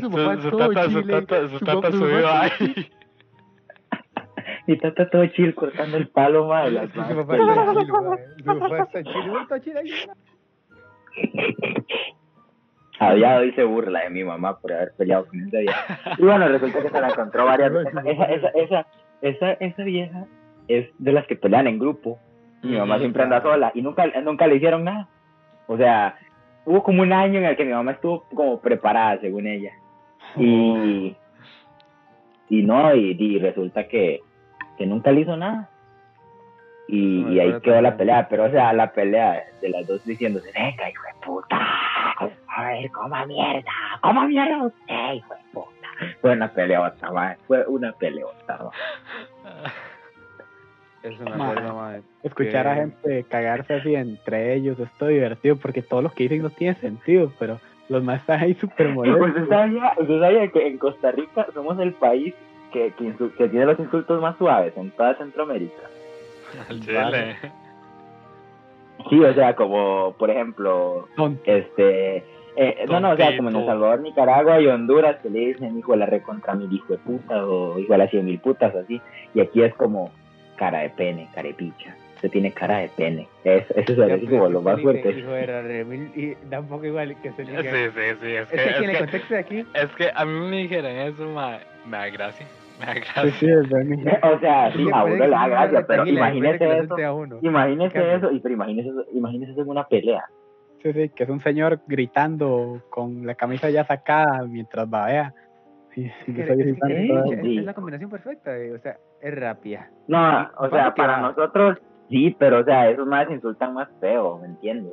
[0.00, 2.90] Su tata, su chile,
[4.68, 6.72] Y tata todo chill cortando el palo, madre.
[6.72, 9.90] las manos papá está papá está chilo, está chilo ahí.
[13.00, 15.98] A día de hoy se burla de mi mamá por haber peleado con esa vieja.
[16.18, 17.94] Y bueno, resulta que se la encontró varias veces.
[18.04, 18.86] Esa, esa, esa,
[19.22, 20.26] esa, esa vieja
[20.68, 22.18] es de las que pelean en grupo.
[22.62, 23.04] Mi mamá Ujú.
[23.04, 25.08] siempre anda sola y nunca, nunca le hicieron nada.
[25.66, 26.18] O sea,
[26.66, 29.72] hubo como un año en el que mi mamá estuvo como preparada, según ella.
[30.36, 31.16] Y,
[32.50, 34.20] y no, y, y resulta que,
[34.78, 35.68] que nunca le hizo nada.
[36.90, 40.02] Y, No, y ahí quedó la pelea, pero o sea, la pelea de las dos
[40.06, 41.58] diciéndose, venga, hijo de puta,
[42.56, 43.70] a ver, coma mierda,
[44.00, 45.88] coma mierda usted, hijo de puta.
[46.22, 48.70] Fue una peleota, mae, fue una peleota.
[49.44, 49.72] mae.
[51.02, 51.50] Eso me Ma.
[51.50, 52.02] acuerdo, mae.
[52.22, 56.42] Escuchar a gente cagarse así entre ellos, esto es divertido porque todo lo que dicen
[56.42, 57.60] no tiene sentido, pero
[57.90, 59.42] los más están ahí súper Pues molestos.
[59.42, 62.34] usted sabía, usted sabía que en Costa Rica somos el país
[62.72, 65.82] que, que, que tiene los insultos más suaves en toda Centroamérica.
[66.68, 67.36] Al chile.
[69.08, 71.42] Sí, o sea, como por ejemplo, Tonto.
[71.50, 72.24] este,
[72.56, 73.66] eh, no, no, o sea, como en El.
[73.66, 77.46] Salvador, Nicaragua y Honduras que le dicen hijo de la recontra mil hijo de puta
[77.46, 79.00] o hijo de las cien mil putas así,
[79.34, 80.10] y aquí es como
[80.56, 81.94] cara de pene, carepicha.
[82.16, 83.28] Usted tiene cara de pene.
[83.44, 85.10] Eso, eso es pero como es lo más fuerte.
[85.12, 87.62] Hijo de la remil, y da un poco igual que se Sí, diga.
[87.62, 87.78] sí,
[88.20, 88.26] sí.
[88.26, 90.24] Es Es que, que aquí en es el que, contexto de aquí, es que a
[90.24, 91.58] mí me dijeran eso, ma,
[91.88, 92.46] me da gracia.
[92.80, 93.32] Me da Sí, gracia.
[93.40, 94.20] sí, es verdad.
[94.36, 96.96] O sea, sí, Sí, a uno le da gracia, pero imagínese eso.
[97.42, 100.24] Imagínese eso, y pero imagínese eso, imagínese eso en una pelea.
[100.82, 105.34] Sí, sí, que es un señor gritando con la camisa ya sacada mientras babea.
[105.94, 107.58] Sí, Es que- es que- es- es- Sí.
[107.58, 109.90] es la combinación perfecta, eh, o sea, es rápida.
[110.06, 111.20] No, o ¿Cuándo sea, para va?
[111.22, 111.78] nosotros
[112.08, 114.92] sí, pero o sea, esos más insultan más feo, ¿me entiendes?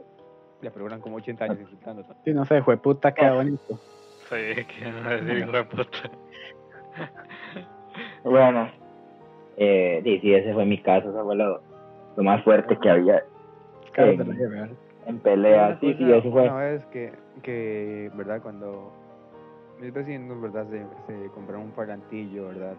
[0.62, 2.04] Le procuran como 80 años insultando.
[2.24, 3.80] Sí, no sé, fue puta, queda bonito.
[4.30, 6.10] Sí, que no decir hijo de puta.
[8.24, 8.70] Bueno,
[9.56, 11.62] eh, sí, sí, ese fue mi caso, eso fue lo,
[12.18, 13.24] lo más fuerte que había
[14.04, 14.76] vida real.
[15.06, 15.78] en pelea.
[15.80, 16.44] Sí, sí, eso fue.
[16.44, 18.42] Una vez que, que, ¿verdad?
[18.42, 18.92] Cuando
[19.80, 20.66] mis vecinos, ¿verdad?
[20.70, 22.76] Se, se compraron un parlantillo, ¿verdad?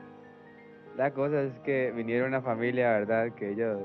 [0.96, 3.32] La cosa es que vinieron una familia, ¿verdad?
[3.32, 3.78] Que ellos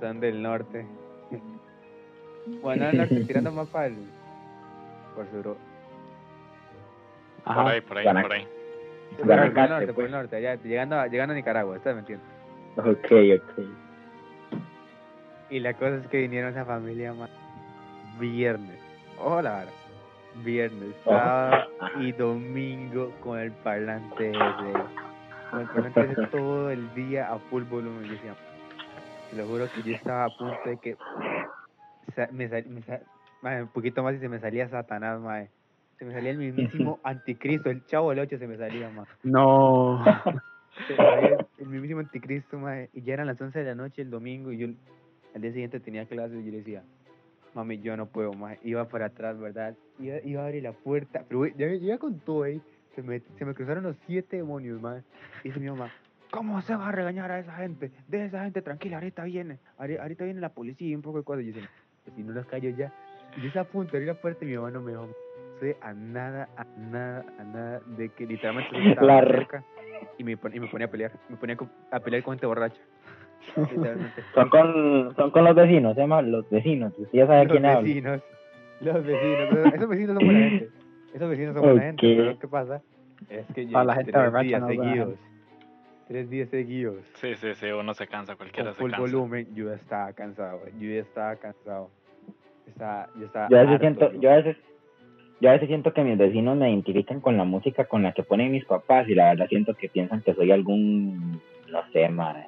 [0.00, 0.86] son del norte.
[2.62, 3.96] bueno, al norte, tirando más para el...
[5.14, 5.42] Por su...
[5.42, 5.56] Por
[7.44, 7.70] Ajá.
[7.70, 8.48] ahí, por ahí, por ahí.
[9.26, 10.06] Por el norte, por pues.
[10.06, 12.28] el norte, allá, llegando a, llegando a Nicaragua, ¿estás me entiendes?
[12.76, 13.12] Ok,
[13.42, 13.66] ok.
[15.50, 17.30] Y la cosa es que vinieron esa familia más
[18.18, 18.78] viernes.
[19.18, 19.66] Hola.
[20.44, 24.72] Viernes, sábado y domingo con el parlante ese.
[25.50, 28.04] Con el parlante ese todo el día a full volumen.
[28.04, 28.34] Yo decía,
[29.30, 30.96] te lo juro que yo estaba a punto de que
[32.30, 33.00] me, sal- me sa-
[33.42, 35.48] mae, un poquito más y se me salía Satanás, mae.
[35.98, 39.06] Se me salía el mismísimo anticristo, el chavo del 8 se me salía, mae.
[39.24, 40.02] No.
[40.86, 42.88] Se me salía el, el mismísimo anticristo, mae.
[42.92, 44.68] Y ya eran las 11 de la noche el domingo y yo
[45.34, 46.82] al día siguiente tenía clases y yo le decía,
[47.54, 48.58] mami, yo no puedo, mae.
[48.62, 49.74] Iba para atrás, ¿verdad?
[49.98, 52.60] Iba, iba a abrir la puerta, pero ya, ya con todo ahí,
[52.94, 55.02] se me, se me cruzaron los siete demonios, mae.
[55.42, 55.90] Y dice mi mamá,
[56.30, 57.90] ¿cómo se va a regañar a esa gente?
[58.06, 61.24] De esa gente tranquila, ahorita viene, ahori- ahorita viene la policía y un poco de
[61.24, 61.42] cosas.
[61.42, 61.70] Y yo decía,
[62.04, 62.92] "Pues si no los callo ya.
[63.36, 65.08] Y yo estaba a punto de abrir la puerta y mi mamá no me dejó.
[65.60, 69.64] Estoy a nada, a nada, a nada de que literalmente estaba cerca
[70.16, 71.12] y me, y me ponía a pelear.
[71.28, 71.56] Me ponía
[71.90, 72.80] a pelear con gente borracha.
[73.56, 74.22] Literalmente.
[74.34, 76.92] Son con, son con los vecinos, se llama los vecinos.
[76.96, 77.80] Usted ya sabe los quién habla.
[77.80, 78.22] vecinos,
[78.80, 80.68] los vecinos, esos vecinos son buena gente.
[81.14, 82.16] Esos vecinos son buena gente, Ok.
[82.18, 82.82] pero lo que pasa
[83.30, 85.14] es que yo Para la gente tres borracha días no seguidos,
[86.06, 89.02] tres días seguidos, Sí, sí, sí, uno se cansa, cualquiera con se full cansa.
[89.12, 91.90] volumen, yo ya estaba cansado, yo ya estaba cansado.
[92.66, 94.56] Estaba, yo estaba Yo a veces harto, siento, yo a veces,
[95.40, 98.22] yo a veces siento que mis vecinos me identifican con la música con la que
[98.22, 102.46] ponen mis papás y la verdad siento que piensan que soy algún, no sé, madre.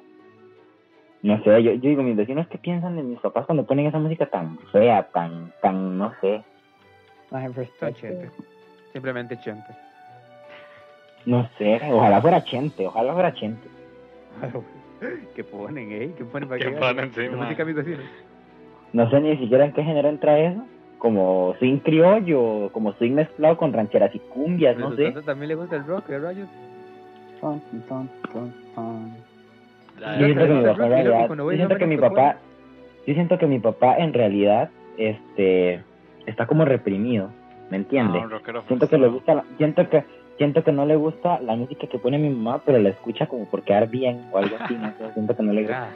[1.21, 3.99] No sé, yo, yo digo, mis vecinos, ¿qué piensan de mis papás cuando ponen esa
[3.99, 6.43] música tan fea, tan, tan, no sé,
[7.31, 7.91] Ay, Son respeto.
[7.99, 8.29] chente.
[8.91, 9.71] Simplemente chente.
[11.25, 13.67] no sé, ojalá fuera Chente, ojalá fuera Chente.
[15.35, 16.11] ¿Qué ponen, eh?
[16.17, 18.05] ¿Qué ponen para ¿Qué que ponen, sí, música mis vecinos.
[18.93, 20.65] No sé ni siquiera en qué género entra eso,
[21.01, 25.11] como swing criollo, como swing mezclado con rancheras y cumbias, no ¿A sé.
[25.25, 26.47] también le gusta el rock, el rayos?
[27.41, 29.11] Ton, ton, ton, ton.
[29.99, 32.37] Ya, Yo siento que mi papá en realidad, yo siento que mi papá,
[33.07, 35.83] yo siento que mi papá en realidad, este,
[36.27, 37.31] está como reprimido,
[37.71, 38.19] ¿me entiende?
[38.23, 40.03] Ah, siento que le gusta, la- siento que,
[40.37, 43.45] siento que no le gusta la música que pone mi mamá, pero la escucha como
[43.49, 45.89] por quedar bien o algo así, no sé, siento que no le gusta.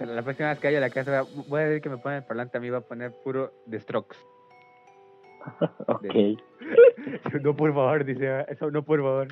[0.00, 2.18] Ah, la próxima vez que vaya a la casa voy a- decir que me pongan
[2.18, 4.16] el parlante a mí va a poner puro de Strokes.
[5.86, 6.04] Ok.
[7.42, 9.28] no, por favor, dice, eso no, por favor.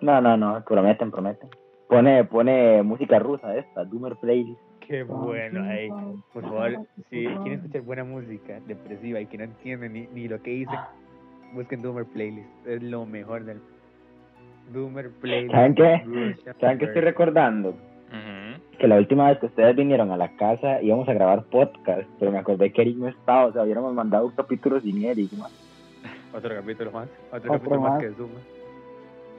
[0.00, 1.48] No, no, no, prometen, prometen.
[1.88, 4.60] Pone, pone música rusa esta, Doomer Playlist.
[4.80, 5.88] Qué bueno, ahí.
[6.32, 6.78] Por favor,
[7.08, 10.78] si quieren escuchar buena música depresiva y que no entienden ni, ni lo que dicen,
[11.54, 12.48] busquen Doomer Playlist.
[12.66, 13.60] Es lo mejor del
[14.72, 15.52] Doomer Playlist.
[15.54, 16.02] ¿Saben qué?
[16.60, 17.70] ¿Saben qué estoy recordando?
[17.70, 18.43] Ujú.
[18.78, 22.32] Que la última vez que ustedes vinieron a la casa íbamos a grabar podcast, pero
[22.32, 25.50] me acordé que Eric no estaba, o sea, hubiéramos mandado un capítulo sin Eric, man.
[26.34, 27.08] Otro capítulo más.
[27.28, 28.02] Otro, Otro capítulo más más.
[28.02, 28.30] que Zoom.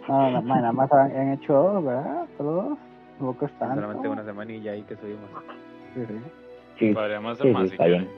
[0.07, 2.25] No, no, man, nada más han, han hecho dos, ¿verdad?
[2.37, 2.77] Solo dos.
[3.17, 3.75] Tampoco es tanto.
[3.75, 5.29] Solamente una semanilla ahí que subimos.
[5.93, 6.13] Sí, sí.
[6.79, 8.09] Sí, Podríamos sí, hacer sí, más si está bien.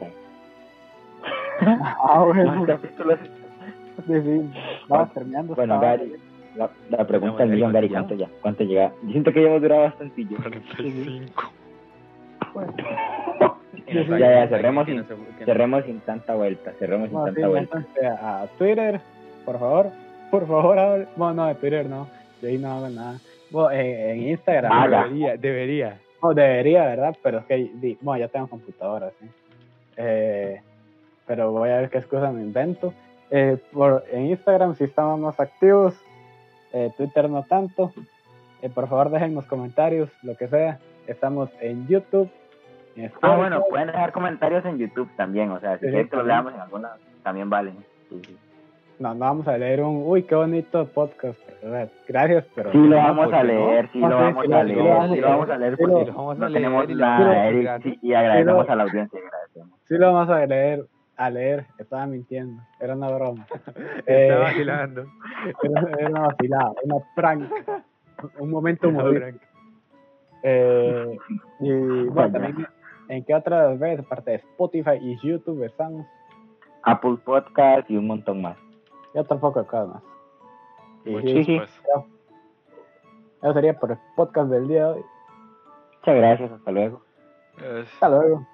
[2.04, 2.56] Ah, bueno.
[2.56, 3.20] Más capítulos.
[4.06, 4.50] Sí, sí.
[4.88, 5.56] Vamos terminando.
[5.56, 6.14] Bueno, Gary,
[6.58, 8.42] la, la pregunta del millón, Gary, ¿cuánto ¿cuánto ya?
[8.42, 8.92] ¿Cuánto llega?
[9.04, 10.26] Yo siento que ya hemos durado bastante.
[10.26, 11.52] 45.
[12.54, 12.74] hora.
[13.86, 15.06] Y nos sí, va- ya, ya, cerremos sin-
[15.46, 17.84] Cerremos sin tanta vuelta, cerremos sin No, sí, tanta vuelta.
[18.22, 19.00] a Twitter,
[19.46, 19.88] por favor.
[20.32, 22.08] Por favor, ahora- bueno, no, de Twitter no.
[22.42, 23.18] De ahí no hago nada.
[23.50, 24.72] Bueno, en, en Instagram.
[24.72, 25.04] Haga.
[25.06, 25.98] Debería, debería.
[26.22, 27.16] No, debería, ¿verdad?
[27.24, 29.28] Pero es que, di- bueno, ya tengo computadora, sí.
[29.96, 30.62] Eh,
[31.26, 32.94] pero voy a ver qué excusa me invento.
[33.32, 35.94] Eh, por, en Instagram sí estamos más activos,
[36.86, 37.92] eh, Twitter no tanto.
[38.62, 40.80] Eh, por favor, dejen los comentarios, lo que sea.
[41.08, 42.30] Estamos en YouTube.
[42.96, 46.16] En Ah, bueno, pueden dejar comentarios en YouTube también, o sea, si Sí, quieren que
[46.18, 46.28] también.
[46.28, 46.90] leamos en alguna,
[47.24, 47.76] también valen.
[48.10, 48.38] Sí, sí.
[49.00, 51.38] No, no vamos a leer un, uy, qué bonito podcast.
[52.08, 52.72] Gracias, pero...
[52.72, 55.50] Sí lo vamos ¿por a leer, sí lo vamos a leer, lo sí lo vamos
[55.52, 57.52] a leer, lo- porque lo no tenemos lo nada,
[58.02, 59.80] y agradecemos lo- a la audiencia, agradecemos.
[59.88, 60.86] Sí lo vamos a leer,
[61.18, 61.66] a leer.
[61.78, 62.62] Estaba mintiendo.
[62.80, 63.46] Era una broma.
[63.66, 65.06] Está Eh, vacilando.
[65.64, 67.52] Era, era una vacilada, una prank.
[68.40, 69.32] Un momento humorista.
[70.44, 71.18] Eh,
[71.60, 71.72] y
[72.06, 72.68] bueno, también,
[73.10, 76.06] ¿en qué otras redes, aparte de Spotify y YouTube, estamos?
[76.84, 78.58] Apple Podcast y un montón más.
[79.14, 80.04] Y otro poco de cosas más.
[81.04, 81.58] Sí, sí.
[81.58, 81.82] pues.
[83.42, 85.06] eso sería por el podcast del día de hoy.
[86.00, 87.02] Muchas gracias, hasta luego.
[87.84, 88.48] Hasta luego.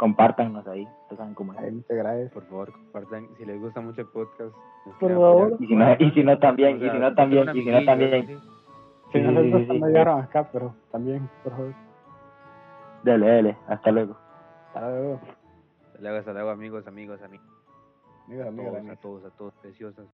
[0.00, 1.58] Compártanos ahí, ustedes saben cómo es.
[1.58, 2.32] Ay, muchas gracias.
[2.32, 3.28] Por favor, compartan.
[3.36, 4.54] Si les gusta mucho el podcast,
[4.98, 5.56] Por favor.
[5.60, 7.84] Y si no- y si no también, o y si no también, y si no
[7.84, 8.24] también.
[8.24, 8.34] así.
[9.12, 9.92] Si Sí, no les sí, gusta, sí, no sí.
[9.92, 11.74] llegaron acá, pero también, por favor.
[13.04, 14.16] Dale, dale, hasta luego.
[14.68, 15.20] Hasta luego.
[15.88, 17.46] Hasta luego, hasta luego, amigos, amigos, amigos.
[18.26, 19.00] Amigos, amigos, Todos, a amigos.
[19.00, 20.08] todos, a todos, preciosos.